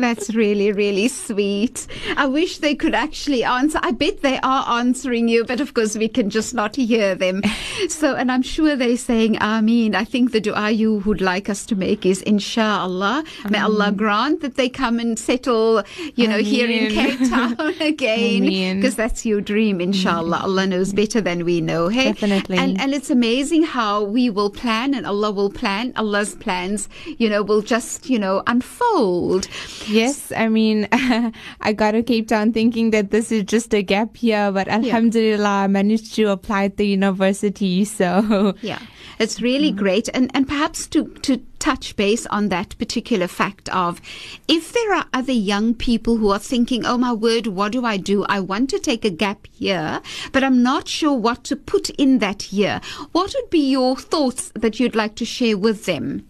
That's 0.00 0.34
really, 0.34 0.72
really 0.72 1.08
sweet. 1.08 1.86
I 2.16 2.26
wish 2.26 2.58
they 2.58 2.74
could 2.74 2.94
actually 2.94 3.42
answer. 3.44 3.80
I 3.82 3.90
bet 3.90 4.22
they 4.22 4.38
are 4.42 4.78
answering 4.78 5.28
you, 5.28 5.44
but 5.44 5.60
of 5.60 5.74
course 5.74 5.96
we 5.96 6.08
can 6.08 6.30
just 6.30 6.54
not 6.54 6.76
hear 6.76 7.14
them. 7.14 7.42
So, 7.88 8.14
and 8.14 8.30
I'm 8.30 8.42
sure 8.42 8.76
they're 8.76 8.96
saying 8.96 9.36
Ameen. 9.40 9.94
I 9.94 10.04
think 10.04 10.32
the 10.32 10.40
dua 10.40 10.70
you 10.70 10.98
would 11.06 11.20
like 11.20 11.48
us 11.48 11.66
to 11.66 11.76
make 11.76 12.06
is 12.06 12.22
Inshallah. 12.22 13.24
May 13.50 13.58
Allah 13.58 13.92
grant 13.92 14.40
that 14.40 14.56
they 14.56 14.68
come 14.68 14.98
and 14.98 15.18
settle, 15.18 15.82
you 16.14 16.28
know, 16.28 16.38
here 16.38 16.68
in 16.68 16.90
Cape 16.90 17.28
Town 17.28 17.58
again. 17.80 18.76
Because 18.76 18.96
that's 18.96 19.26
your 19.26 19.40
dream, 19.40 19.80
Inshallah. 19.80 20.40
Allah 20.42 20.66
knows 20.66 20.92
better 20.92 21.20
than 21.20 21.44
we 21.44 21.60
know. 21.60 21.88
Hey? 21.88 22.12
Definitely. 22.12 22.58
And, 22.58 22.80
and 22.80 22.94
it's 22.94 23.10
amazing 23.10 23.64
how 23.64 24.04
we 24.04 24.30
will 24.30 24.50
plan 24.50 24.94
and 24.94 25.06
Allah 25.06 25.30
will 25.30 25.50
plan. 25.50 25.92
Allah's 25.96 26.34
plans, 26.34 26.88
you 27.18 27.28
know, 27.28 27.42
will 27.42 27.62
just, 27.62 28.08
you 28.08 28.18
know, 28.18 28.42
unfold. 28.46 29.48
Yes, 29.88 30.32
I 30.36 30.48
mean, 30.48 30.88
I 30.92 31.72
got 31.72 31.92
to 31.92 32.02
Cape 32.02 32.28
Town 32.28 32.52
thinking 32.52 32.90
that 32.90 33.10
this 33.10 33.32
is 33.32 33.44
just 33.44 33.74
a 33.74 33.82
gap 33.82 34.22
year, 34.22 34.52
but 34.52 34.68
Alhamdulillah, 34.68 35.64
I 35.64 35.66
managed 35.66 36.14
to 36.16 36.30
apply 36.30 36.64
at 36.64 36.76
the 36.76 36.86
university. 36.86 37.84
So 37.84 38.54
yeah, 38.62 38.80
it's 39.18 39.40
really 39.40 39.72
great, 39.72 40.08
and 40.14 40.30
and 40.34 40.46
perhaps 40.46 40.86
to 40.88 41.06
to 41.22 41.38
touch 41.58 41.96
base 41.96 42.24
on 42.26 42.48
that 42.50 42.78
particular 42.78 43.26
fact 43.26 43.68
of 43.70 44.00
if 44.46 44.72
there 44.72 44.94
are 44.94 45.06
other 45.12 45.32
young 45.32 45.74
people 45.74 46.16
who 46.16 46.30
are 46.30 46.38
thinking, 46.38 46.86
oh 46.86 46.96
my 46.96 47.12
word, 47.12 47.48
what 47.48 47.72
do 47.72 47.84
I 47.84 47.96
do? 47.96 48.24
I 48.24 48.40
want 48.40 48.70
to 48.70 48.78
take 48.78 49.04
a 49.04 49.10
gap 49.10 49.46
year, 49.58 50.00
but 50.32 50.44
I'm 50.44 50.62
not 50.62 50.86
sure 50.86 51.14
what 51.14 51.44
to 51.44 51.56
put 51.56 51.90
in 51.90 52.18
that 52.18 52.52
year. 52.52 52.80
What 53.12 53.34
would 53.34 53.50
be 53.50 53.70
your 53.70 53.96
thoughts 53.96 54.52
that 54.54 54.78
you'd 54.78 54.94
like 54.94 55.16
to 55.16 55.24
share 55.24 55.58
with 55.58 55.86
them? 55.86 56.28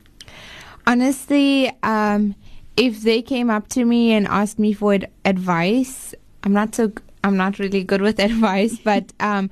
honestly, 0.88 1.70
um, 1.82 2.34
if 2.78 3.02
they 3.02 3.22
came 3.22 3.50
up 3.50 3.68
to 3.68 3.84
me 3.84 4.12
and 4.12 4.26
asked 4.28 4.58
me 4.58 4.72
for 4.72 4.98
advice, 5.24 6.14
I'm 6.44 6.52
not 6.52 6.74
so 6.74 6.92
I'm 7.24 7.36
not 7.36 7.58
really 7.58 7.82
good 7.84 8.00
with 8.00 8.18
advice, 8.30 8.78
but 8.78 9.12
um, 9.20 9.50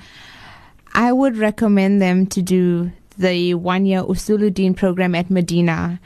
I 0.94 1.12
would 1.12 1.36
recommend 1.36 2.00
them 2.00 2.26
to 2.28 2.42
do 2.42 2.92
the 3.18 3.54
one 3.54 3.86
year 3.86 4.02
Usuluddin 4.02 4.76
program 4.76 5.14
at 5.14 5.30
Medina. 5.30 6.00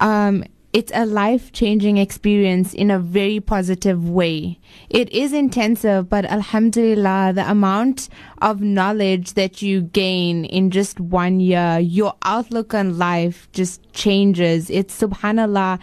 Um, 0.00 0.44
it's 0.72 0.92
a 0.94 1.04
life 1.04 1.50
changing 1.50 1.96
experience 1.96 2.72
in 2.74 2.92
a 2.92 2.98
very 2.98 3.40
positive 3.40 4.08
way. 4.08 4.60
It 4.88 5.12
is 5.12 5.32
intensive, 5.32 6.08
but 6.08 6.24
Alhamdulillah, 6.26 7.32
the 7.34 7.50
amount 7.50 8.08
of 8.40 8.60
knowledge 8.60 9.32
that 9.32 9.62
you 9.62 9.82
gain 9.82 10.44
in 10.44 10.70
just 10.70 11.00
one 11.00 11.40
year, 11.40 11.80
your 11.80 12.14
outlook 12.22 12.72
on 12.72 12.98
life 12.98 13.48
just 13.52 13.92
changes. 13.92 14.70
It's 14.70 14.98
subhanallah. 14.98 15.80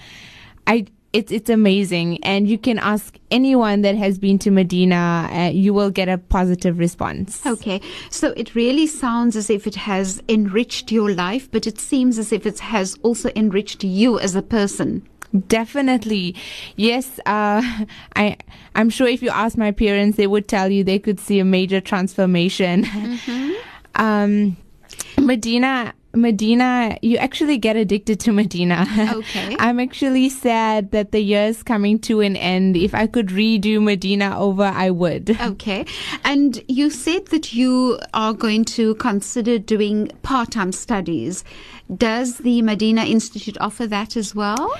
I, 0.68 0.86
it's, 1.14 1.32
it's 1.32 1.50
amazing. 1.50 2.24
And 2.24 2.48
you 2.48 2.58
can 2.58 2.78
ask 2.78 3.18
anyone 3.32 3.82
that 3.82 3.96
has 3.96 4.20
been 4.20 4.38
to 4.40 4.52
Medina, 4.52 5.30
uh, 5.32 5.50
you 5.52 5.74
will 5.74 5.90
get 5.90 6.10
a 6.10 6.18
positive 6.18 6.78
response. 6.78 7.44
Okay, 7.46 7.82
so 8.12 8.34
it 8.38 8.54
really 8.54 8.86
sounds 8.86 9.36
as 9.36 9.50
if 9.50 9.66
it 9.66 9.76
has 9.76 10.22
enriched 10.30 10.92
your 10.92 11.12
life, 11.12 11.50
but 11.50 11.66
it 11.66 11.80
seems 11.80 12.20
as 12.20 12.32
if 12.32 12.46
it 12.46 12.60
has 12.60 12.98
also 13.02 13.32
enriched 13.36 13.84
you 13.84 14.20
as 14.20 14.36
a 14.36 14.42
person. 14.42 15.08
Definitely, 15.48 16.36
yes. 16.76 17.20
Uh, 17.26 17.62
I 18.16 18.38
I'm 18.76 18.90
sure 18.90 19.08
if 19.08 19.22
you 19.22 19.30
ask 19.30 19.58
my 19.58 19.72
parents, 19.72 20.18
they 20.18 20.28
would 20.28 20.48
tell 20.48 20.70
you 20.70 20.84
they 20.84 21.00
could 21.00 21.20
see 21.20 21.40
a 21.40 21.46
major 21.46 21.82
transformation. 21.82 22.86
um, 23.96 24.58
Medina. 25.18 25.94
Medina, 26.18 26.98
you 27.02 27.18
actually 27.18 27.58
get 27.58 27.76
addicted 27.76 28.20
to 28.22 28.32
Medina. 28.32 28.86
Okay. 29.14 29.56
I'm 29.60 29.80
actually 29.80 30.30
sad 30.30 30.92
that 30.92 31.12
the 31.12 31.20
year's 31.22 31.64
coming 31.64 32.00
to 32.00 32.22
an 32.22 32.36
end. 32.36 32.76
If 32.76 32.94
I 32.94 33.08
could 33.08 33.28
redo 33.28 33.82
Medina 33.82 34.38
over, 34.38 34.64
I 34.64 34.92
would. 34.92 35.38
Okay, 35.40 35.86
and 36.24 36.64
you 36.68 36.90
said 36.90 37.28
that 37.28 37.54
you 37.54 38.00
are 38.14 38.34
going 38.34 38.66
to 38.66 38.96
consider 38.96 39.60
doing 39.60 40.12
part 40.24 40.52
time 40.52 40.72
studies. 40.72 41.44
Does 41.96 42.40
the 42.40 42.62
Medina 42.62 43.06
Institute 43.06 43.58
offer 43.62 43.88
that 43.88 44.18
as 44.18 44.36
well? 44.36 44.74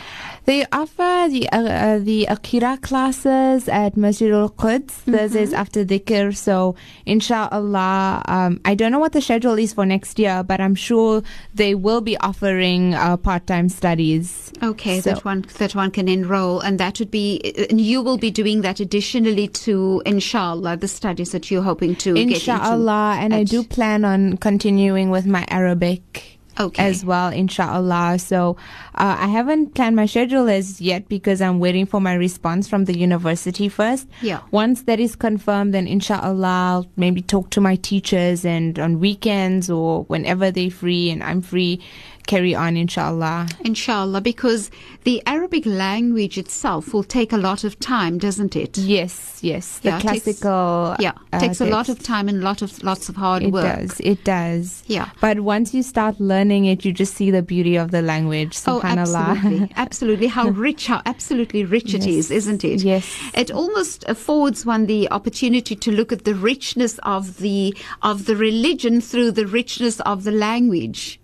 They 0.48 0.66
offer 0.72 1.28
the 1.30 1.50
uh, 1.50 1.62
uh, 1.62 2.00
the 2.00 2.24
Akira 2.28 2.78
classes 2.78 3.68
at 3.68 3.98
Masjid 3.98 4.32
al 4.32 4.48
Quds 4.48 4.94
Thursdays 4.94 5.52
after 5.52 5.84
dhikr. 5.84 6.34
So, 6.34 6.74
inshallah, 7.06 8.24
um, 8.26 8.62
I 8.64 8.74
don't 8.74 8.94
know 8.94 9.00
what 9.00 9.12
the 9.12 9.20
schedule 9.20 9.60
is 9.60 9.74
for 9.74 9.86
next 9.86 10.18
year, 10.18 10.44
but 10.44 10.62
I'm 10.62 10.74
sure 10.74 11.22
they 11.54 11.76
will 11.76 12.00
be 12.00 12.16
offering 12.20 12.94
uh, 12.94 13.18
part 13.18 13.46
time 13.46 13.68
studies. 13.68 14.54
Okay, 14.64 15.02
So- 15.02 15.16
that 15.16 15.26
one 15.26 15.44
that 15.58 15.76
one 15.76 15.92
can 15.92 16.08
enroll, 16.08 16.62
and 16.62 16.80
that 16.80 17.00
would 17.00 17.12
be, 17.12 17.42
and 17.70 17.82
you 17.82 18.02
will 18.02 18.18
be 18.18 18.32
doing 18.32 18.62
that 18.62 18.80
additionally 18.80 19.50
to, 19.50 20.02
inshallah, 20.06 20.78
the 20.78 20.88
studies 20.88 21.32
that 21.34 21.52
you're 21.52 21.62
hoping 21.62 21.94
to. 21.98 22.16
Inshallah, 22.16 23.18
and 23.20 23.34
I 23.36 23.44
do 23.44 23.66
plan 23.66 24.06
on 24.06 24.38
continuing 24.38 25.10
with 25.10 25.26
my 25.26 25.46
Arabic. 25.50 26.37
Okay. 26.60 26.84
As 26.84 27.06
well, 27.06 27.30
inshallah. 27.30 28.18
So, 28.20 28.58
uh, 28.96 29.16
I 29.20 29.28
haven't 29.28 29.76
planned 29.76 29.96
my 29.96 30.06
schedule 30.06 30.50
as 30.50 30.82
yet 30.82 31.08
because 31.08 31.42
I'm 31.42 31.60
waiting 31.60 31.86
for 31.86 32.02
my 32.02 32.14
response 32.14 32.68
from 32.68 32.86
the 32.86 32.98
university 32.98 33.70
first. 33.70 34.08
Yeah. 34.22 34.42
Once 34.52 34.84
that 34.84 35.00
is 35.00 35.16
confirmed, 35.16 35.74
then 35.74 35.88
inshallah, 35.88 36.48
I'll 36.48 36.88
maybe 36.96 37.22
talk 37.22 37.50
to 37.52 37.62
my 37.62 37.76
teachers 37.76 38.46
and 38.46 38.80
on 38.80 39.00
weekends 39.00 39.70
or 39.70 40.04
whenever 40.06 40.52
they're 40.52 40.72
free 40.72 41.10
and 41.10 41.24
I'm 41.24 41.42
free, 41.42 41.82
carry 42.28 42.54
on, 42.54 42.78
inshallah. 42.78 43.48
Inshallah, 43.66 44.22
because 44.22 44.70
the 45.04 45.24
Arabic 45.26 45.66
language 45.66 46.38
itself 46.38 46.94
will 46.94 47.04
take 47.04 47.32
a 47.34 47.38
lot 47.38 47.64
of 47.64 47.80
time, 47.80 48.18
doesn't 48.18 48.56
it? 48.56 48.78
Yes, 48.78 49.40
yes. 49.42 49.80
The 49.80 49.90
Yeah, 49.90 49.98
it 49.98 50.02
takes- 50.02 50.24
classical. 50.24 50.96
Yeah, 51.00 51.14
uh, 51.34 51.40
takes 51.40 51.62
a 51.62 51.66
lot 51.66 51.90
of 51.90 52.04
time 52.04 52.28
and 52.28 52.44
lot 52.44 52.62
of 52.62 52.84
lots 52.84 53.10
of 53.10 53.16
hard 53.16 53.44
It 53.44 53.52
work. 53.52 53.66
It 53.66 53.88
does. 53.88 54.00
It 54.02 54.24
does. 54.24 54.84
Yeah. 54.88 55.10
But 55.22 55.40
once 55.40 55.74
you 55.74 55.82
start 55.82 56.20
learning 56.20 56.66
it, 56.66 56.86
you 56.86 56.92
just 56.94 57.16
see 57.16 57.32
the 57.32 57.42
beauty 57.42 57.76
of 57.78 57.92
the 57.92 58.02
language. 58.02 58.58
Oh, 58.68 58.82
absolutely. 58.84 59.72
Absolutely. 59.78 60.28
How 60.28 60.50
rich, 60.50 60.88
how 60.88 61.02
absolutely 61.06 61.64
rich 61.64 61.94
it 61.94 62.06
is, 62.06 62.30
isn't 62.32 62.64
it? 62.64 62.84
Yes. 62.84 63.08
It 63.34 63.50
almost 63.52 64.04
affords 64.08 64.66
one 64.66 64.86
the 64.86 65.10
opportunity 65.12 65.76
to 65.76 65.92
look 65.92 66.12
at 66.12 66.26
the 66.26 66.36
richness 66.36 67.00
of 67.04 67.38
the, 67.38 67.76
of 68.02 68.26
the 68.26 68.36
religion 68.36 69.00
through 69.02 69.32
the 69.32 69.48
richness 69.48 70.00
of 70.02 70.24
the 70.24 70.32
language 70.32 71.20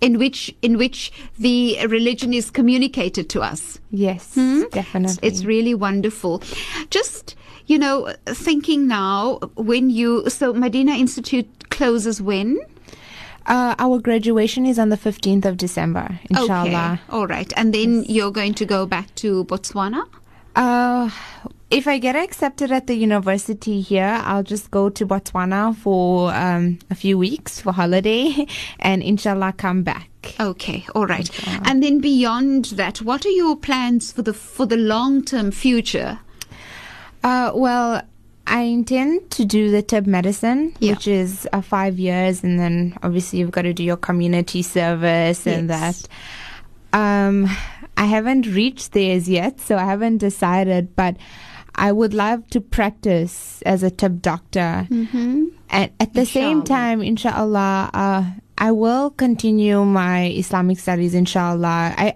in 0.00 0.18
which, 0.18 0.54
in 0.62 0.78
which 0.78 1.12
the 1.38 1.78
religion 1.86 2.32
is 2.32 2.50
communicated 2.50 3.28
to 3.30 3.40
us. 3.42 3.78
yes, 3.90 4.34
definitely. 4.70 5.18
It's 5.26 5.44
really 5.44 5.74
wonderful. 5.74 6.42
Just, 6.90 7.36
you 7.66 7.78
know, 7.78 8.14
thinking 8.26 8.86
now 8.88 9.38
when 9.56 9.90
you, 9.90 10.28
so 10.30 10.52
Medina 10.52 10.92
Institute 10.92 11.70
closes 11.70 12.20
when? 12.22 12.58
uh, 13.46 13.74
our 13.78 13.98
graduation 13.98 14.66
is 14.66 14.78
on 14.78 14.88
the 14.90 14.96
15th 14.96 15.44
of 15.44 15.56
December, 15.56 16.20
inshallah. 16.30 17.00
Okay. 17.02 17.16
All 17.16 17.26
right. 17.26 17.52
And 17.56 17.74
then 17.74 18.04
you're 18.04 18.30
going 18.30 18.54
to 18.54 18.64
go 18.64 18.86
back 18.86 19.14
to 19.16 19.44
Botswana? 19.46 20.06
Uh, 20.56 21.10
if 21.70 21.86
I 21.86 21.98
get 21.98 22.16
accepted 22.16 22.72
at 22.72 22.86
the 22.86 22.94
university 22.94 23.80
here, 23.80 24.20
I'll 24.24 24.42
just 24.42 24.70
go 24.70 24.90
to 24.90 25.06
Botswana 25.06 25.74
for 25.76 26.32
um, 26.34 26.78
a 26.90 26.94
few 26.94 27.16
weeks 27.16 27.60
for 27.60 27.72
holiday 27.72 28.46
and 28.80 29.02
inshallah 29.02 29.54
come 29.56 29.82
back. 29.82 30.08
Okay, 30.38 30.84
all 30.94 31.06
right. 31.06 31.28
And 31.66 31.82
then 31.82 32.00
beyond 32.00 32.66
that, 32.76 32.98
what 33.02 33.24
are 33.24 33.30
your 33.30 33.56
plans 33.56 34.12
for 34.12 34.22
the 34.22 34.34
for 34.34 34.66
the 34.66 34.76
long 34.76 35.24
term 35.24 35.50
future? 35.50 36.18
Uh, 37.22 37.52
well, 37.54 38.02
I 38.46 38.62
intend 38.62 39.30
to 39.32 39.44
do 39.44 39.70
the 39.70 39.80
Tibb 39.82 40.06
medicine, 40.06 40.74
Yeah. 40.80 40.92
which 40.92 41.06
is 41.06 41.48
uh, 41.52 41.60
five 41.60 41.98
years, 41.98 42.42
and 42.42 42.58
then 42.58 42.96
obviously 43.02 43.38
you've 43.38 43.50
got 43.52 43.62
to 43.62 43.72
do 43.72 43.84
your 43.84 43.96
community 43.96 44.62
service 44.62 45.46
and 45.46 45.68
Yes. 45.68 46.06
that. 46.92 46.98
Um, 46.98 47.44
I 47.96 48.04
haven't 48.06 48.46
reached 48.46 48.92
theirs 48.92 49.28
yet, 49.28 49.60
so 49.60 49.76
I 49.76 49.84
haven't 49.84 50.18
decided, 50.18 50.96
but 50.96 51.16
I 51.74 51.92
would 51.92 52.12
love 52.14 52.48
to 52.50 52.60
practice 52.60 53.62
as 53.62 53.82
a 53.82 53.90
Tibb 53.90 54.20
doctor. 54.22 54.86
Mm-hmm. 54.90 55.44
And 55.70 55.90
at 56.00 56.14
the 56.14 56.26
same 56.26 56.62
time, 56.62 57.00
inshallah, 57.02 57.90
uh, 57.94 58.24
I 58.58 58.72
will 58.72 59.10
continue 59.10 59.84
my 59.84 60.26
Islamic 60.26 60.78
studies, 60.78 61.14
inshallah. 61.14 61.94
I, 61.96 62.14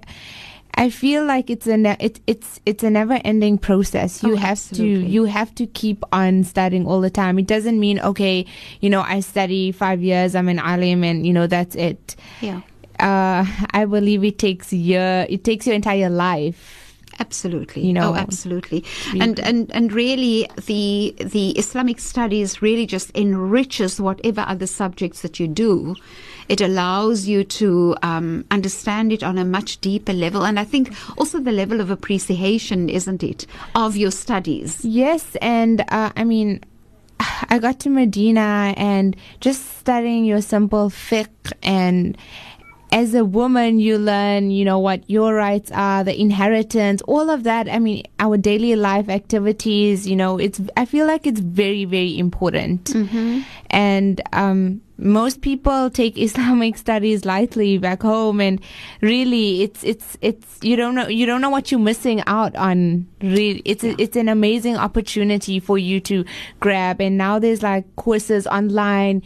I 0.75 0.91
feel 0.91 1.25
like 1.25 1.49
it's 1.51 1.67
a 1.69 1.77
ne- 1.77 1.97
it, 2.01 2.19
it's 2.27 2.61
it's 2.67 2.83
a 2.83 2.91
never 2.91 3.21
ending 3.25 3.57
process. 3.59 4.23
You 4.25 4.33
Oh, 4.33 4.37
have 4.37 4.51
absolutely. 4.59 5.05
to 5.05 5.09
you 5.09 5.25
have 5.25 5.55
to 5.55 5.67
keep 5.69 6.03
on 6.13 6.43
studying 6.43 6.85
all 6.87 7.01
the 7.01 7.11
time. 7.11 7.39
It 7.39 7.47
doesn't 7.47 7.79
mean 7.79 8.01
okay, 8.01 8.45
you 8.81 8.91
know, 8.91 9.01
I 9.03 9.21
study 9.21 9.71
five 9.71 10.03
years, 10.03 10.35
I'm 10.35 10.49
an 10.49 10.59
alim, 10.59 11.05
and 11.05 11.25
you 11.25 11.33
know 11.33 11.47
that's 11.47 11.77
it. 11.77 12.17
Yeah. 12.41 12.61
Uh, 12.99 13.47
I 13.71 13.85
believe 13.87 14.25
it 14.25 14.39
takes 14.39 14.73
year. 14.73 15.27
It 15.31 15.45
takes 15.45 15.65
your 15.67 15.77
entire 15.77 16.11
life. 16.11 16.84
Absolutely. 17.19 17.83
You 17.83 17.93
know, 17.93 18.13
oh, 18.13 18.17
absolutely. 18.17 18.85
And, 19.21 19.39
and, 19.41 19.71
and 19.73 19.93
really 19.93 20.49
the, 20.67 21.15
the 21.19 21.51
Islamic 21.51 22.01
studies 22.01 22.61
really 22.63 22.87
just 22.87 23.17
enriches 23.17 24.01
whatever 24.01 24.45
other 24.47 24.67
subjects 24.67 25.23
that 25.23 25.39
you 25.39 25.49
do. 25.49 25.95
It 26.49 26.61
allows 26.61 27.27
you 27.27 27.45
to 27.45 27.97
um, 28.03 28.45
understand 28.51 29.13
it 29.13 29.23
on 29.23 29.39
a 29.39 29.45
much 29.45 29.81
deeper 29.81 30.13
level. 30.13 30.45
And 30.45 30.59
I 30.59 30.65
think 30.65 30.93
also 31.17 31.41
the 31.41 31.53
level 31.53 31.81
of 31.81 31.91
appreciation, 31.91 32.89
isn't 32.89 33.23
it, 33.23 33.47
of 33.75 33.97
your 33.97 34.11
studies? 34.11 34.85
Yes, 34.85 35.37
and 35.41 35.81
uh, 35.89 36.11
I 36.17 36.25
mean, 36.25 36.63
I 37.49 37.59
got 37.59 37.81
to 37.81 37.91
Medina 37.91 38.75
and 38.77 39.17
just 39.41 39.79
studying 39.79 40.25
your 40.25 40.43
simple 40.43 40.91
fiqh 40.91 41.53
and 41.63 42.17
as 42.95 43.13
a 43.13 43.25
woman 43.25 43.81
you 43.81 43.99
learn 43.99 44.53
you 44.53 44.65
know 44.65 44.79
what 44.79 45.03
your 45.11 45.35
rights 45.35 45.71
are 45.73 46.05
the 46.05 46.19
inheritance 46.19 47.03
all 47.03 47.29
of 47.29 47.43
that 47.43 47.69
i 47.69 47.79
mean 47.79 48.05
our 48.21 48.37
daily 48.37 48.77
life 48.77 49.09
activities 49.09 50.07
you 50.07 50.15
know 50.15 50.39
it's 50.39 50.61
i 50.77 50.85
feel 50.85 51.05
like 51.05 51.27
it's 51.27 51.41
very 51.41 51.85
very 51.85 52.17
important 52.17 52.95
and 53.71 54.23
um 54.33 54.81
most 54.97 55.41
people 55.41 55.91
take 55.91 56.17
Islamic 56.29 56.79
studies 56.79 57.25
lightly 57.25 57.79
back 57.79 58.03
home, 58.03 58.41
and 58.41 58.61
really, 59.01 59.63
it's 59.63 59.83
it's 59.83 60.17
it's 60.21 60.59
you 60.63 60.77
don't 60.77 60.95
know 60.95 61.09
you 61.09 61.27
don't 61.27 61.41
know 61.41 61.51
what 61.51 61.73
you're 61.73 61.81
missing 61.81 62.23
out 62.29 62.55
on. 62.55 63.09
Really, 63.21 63.61
it's 63.65 63.83
a, 63.83 64.01
it's 64.01 64.17
an 64.17 64.29
amazing 64.29 64.77
opportunity 64.77 65.59
for 65.59 65.79
you 65.79 65.99
to 66.03 66.25
grab. 66.61 67.01
And 67.01 67.19
now 67.19 67.41
there's 67.41 67.61
like 67.61 67.97
courses 67.97 68.47
online 68.47 69.23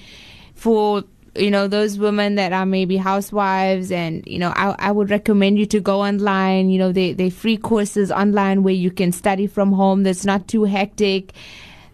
for 0.55 1.05
you 1.39 1.51
know 1.51 1.69
those 1.69 1.99
women 1.99 2.35
that 2.35 2.53
are 2.53 2.67
maybe 2.67 2.97
housewives 2.97 3.91
and 3.93 4.27
you 4.27 4.39
know 4.39 4.53
I, 4.57 4.75
I 4.79 4.93
would 4.93 5.11
recommend 5.11 5.59
you 5.59 5.67
to 5.67 5.81
go 5.81 6.01
online. 6.03 6.71
You 6.71 6.79
know 6.79 6.93
they 6.93 7.13
they 7.13 7.31
free 7.31 7.57
courses 7.57 8.11
online 8.11 8.63
where 8.63 8.75
you 8.75 8.91
can 8.91 9.13
study 9.13 9.47
from 9.47 9.73
home. 9.73 10.03
That's 10.03 10.25
not 10.25 10.49
too 10.49 10.65
hectic 10.65 11.33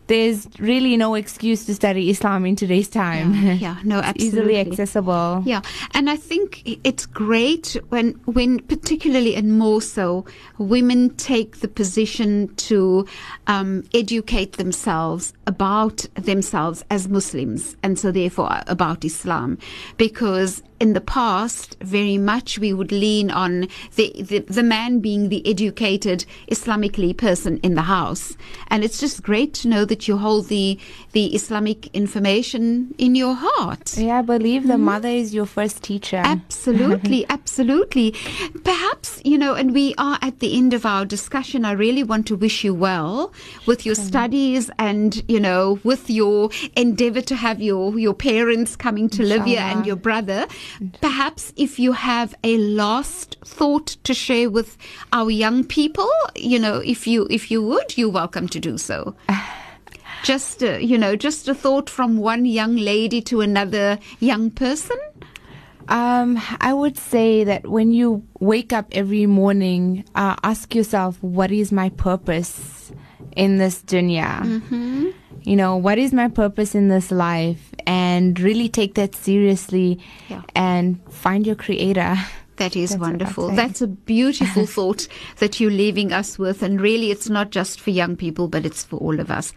there's 0.07 0.47
really 0.59 0.97
no 0.97 1.14
excuse 1.14 1.64
to 1.67 1.75
study 1.75 2.11
Islam 2.11 2.45
in 2.47 2.57
today's 2.57 2.88
time. 2.88 3.35
Yeah, 3.35 3.53
yeah, 3.55 3.77
no, 3.85 3.99
It's 3.99 4.09
absolutely. 4.09 4.38
easily 4.40 4.59
accessible. 4.59 5.43
Yeah, 5.47 5.62
and 5.95 6.11
I 6.11 6.17
think 6.17 6.62
it's 6.85 7.07
great 7.07 7.77
when, 7.88 8.12
when 8.27 8.59
particularly 8.61 9.35
and 9.35 9.59
more 9.59 9.81
so, 9.81 10.27
women 10.59 11.11
take 11.17 11.61
the 11.61 11.69
position 11.69 12.55
to 12.57 13.07
um, 13.47 13.85
educate 13.95 14.53
themselves 14.59 15.33
about 15.47 16.07
themselves 16.14 16.85
as 16.90 17.09
Muslims, 17.09 17.77
and 17.83 17.99
so 17.99 18.11
therefore 18.11 18.61
about 18.67 19.05
Islam, 19.05 19.59
because 19.97 20.62
in 20.85 20.92
the 20.92 21.01
past, 21.01 21.79
very 21.81 22.18
much 22.18 22.59
we 22.59 22.75
would 22.75 22.92
lean 22.92 23.31
on 23.31 23.68
the, 23.97 24.12
the 24.31 24.40
the 24.40 24.62
man 24.62 25.01
being 25.01 25.31
the 25.31 25.42
educated 25.49 26.27
Islamically 26.51 27.16
person 27.16 27.57
in 27.62 27.75
the 27.75 27.88
house, 27.97 28.37
and 28.68 28.85
it's 28.85 29.01
just 29.01 29.23
great 29.23 29.55
to 29.55 29.68
know 29.68 29.87
that 29.87 30.07
you 30.07 30.18
hold 30.18 30.49
the 30.49 30.79
the 31.12 31.35
Islamic 31.35 31.87
information 31.94 32.94
in 32.99 33.14
your 33.14 33.35
heart. 33.35 33.97
Yeah, 33.97 34.18
I 34.18 34.23
believe 34.23 34.64
the 34.66 34.75
mm-hmm. 34.75 34.92
mother 34.92 35.09
is 35.09 35.33
your 35.33 35.47
first 35.47 35.83
teacher. 35.83 36.20
Absolutely, 36.23 37.25
absolutely. 37.31 38.11
Perhaps, 38.62 39.23
you 39.25 39.38
know, 39.38 39.55
and 39.55 39.73
we 39.73 39.94
are 39.97 40.18
at 40.20 40.40
the 40.40 40.55
end 40.59 40.75
of 40.75 40.85
our 40.85 41.07
discussion. 41.07 41.64
I 41.64 41.73
really 41.73 42.03
want 42.03 42.27
to 42.27 42.37
wish 42.37 42.62
you 42.62 42.75
well 42.75 43.33
with 43.64 43.87
your 43.87 43.94
studies 43.94 44.70
and, 44.79 45.25
you 45.29 45.40
know, 45.40 45.79
with 45.83 46.11
your 46.11 46.51
endeavor 46.77 47.23
to 47.23 47.37
have 47.37 47.62
your, 47.62 47.99
your 47.99 48.12
parents 48.12 48.77
coming 48.77 49.09
to 49.11 49.23
live 49.23 49.44
here 49.47 49.61
and 49.61 49.87
your 49.87 49.97
brother. 49.97 50.47
Perhaps 51.01 51.53
if 51.57 51.79
you 51.79 51.93
have 51.93 52.35
a 52.43 52.59
last 52.59 53.37
thought 53.45 53.87
to 54.05 54.15
share 54.15 54.51
with 54.51 54.77
our 55.13 55.31
young 55.31 55.65
people, 55.65 56.11
you 56.35 56.59
know, 56.59 56.79
if 56.79 57.07
you, 57.07 57.27
if 57.31 57.51
you 57.51 57.63
would, 57.63 57.97
you're 57.97 58.11
welcome 58.11 58.49
to 58.49 58.61
do 58.61 58.79
so. 58.79 59.15
Just, 60.25 60.63
uh, 60.63 60.79
you 60.79 60.97
know, 60.97 61.17
just 61.17 61.49
a 61.49 61.55
thought 61.55 61.91
from 61.91 62.17
one 62.17 62.47
young 62.47 62.77
lady 62.77 63.21
to 63.21 63.43
another 63.43 63.99
young 64.21 64.51
person. 64.51 64.97
Um, 65.89 66.41
I 66.63 66.73
would 66.73 66.97
say 66.97 67.45
that 67.45 67.67
when 67.67 67.93
you 67.93 68.27
wake 68.41 68.73
up 68.73 68.87
every 68.93 69.27
morning, 69.27 70.07
uh, 70.15 70.37
ask 70.43 70.75
yourself, 70.75 71.23
what 71.23 71.53
is 71.53 71.71
my 71.73 71.91
purpose 71.91 72.91
in 73.37 73.59
this 73.59 73.83
dunya? 73.83 74.42
Mm-hmm. 74.42 75.09
You 75.42 75.57
know, 75.57 75.77
what 75.77 75.99
is 75.99 76.12
my 76.12 76.29
purpose 76.29 76.75
in 76.75 76.88
this 76.88 77.11
life? 77.11 77.75
And 77.87 78.38
really 78.40 78.68
take 78.68 78.94
that 78.94 79.14
seriously 79.14 80.01
Yeah. 80.29 80.42
and 80.55 80.99
find 81.12 81.47
your 81.47 81.57
creator. 81.57 82.16
That 82.57 82.77
is 82.77 82.90
That's 82.90 83.01
wonderful. 83.01 83.51
That's 83.51 83.83
a 83.83 83.88
beautiful 83.88 84.64
thought 84.77 85.09
that 85.40 85.59
you're 85.59 85.73
leaving 85.73 86.12
us 86.12 86.38
with. 86.38 86.62
And 86.62 86.81
really, 86.81 87.11
it's 87.11 87.29
not 87.29 87.51
just 87.51 87.81
for 87.81 87.90
young 87.90 88.14
people, 88.16 88.47
but 88.47 88.64
it's 88.64 88.85
for 88.85 88.97
all 88.99 89.18
of 89.18 89.29
us. 89.29 89.53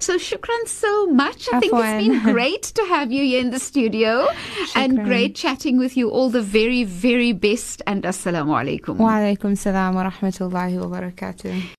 So, 0.00 0.18
shukran 0.18 0.68
so 0.68 1.06
much. 1.06 1.48
I 1.50 1.60
think 1.60 1.72
it's 1.74 2.06
been 2.06 2.22
great 2.34 2.62
to 2.62 2.82
have 2.84 3.10
you 3.10 3.24
here 3.24 3.40
in 3.40 3.52
the 3.52 3.58
studio 3.58 4.28
and 4.76 5.02
great 5.02 5.34
chatting 5.34 5.78
with 5.78 5.96
you. 5.96 6.10
All 6.10 6.28
the 6.28 6.42
very, 6.42 6.84
very 6.84 7.32
best. 7.32 7.80
And 7.86 8.02
assalamu 8.04 8.52
alaikum. 8.52 8.96
Wa 8.98 9.12
alaikum 9.12 9.56
salam 9.56 9.94
wa 9.94 10.10
rahmatullahi 10.10 10.78
wa 10.78 10.98
barakatuh. 11.00 11.62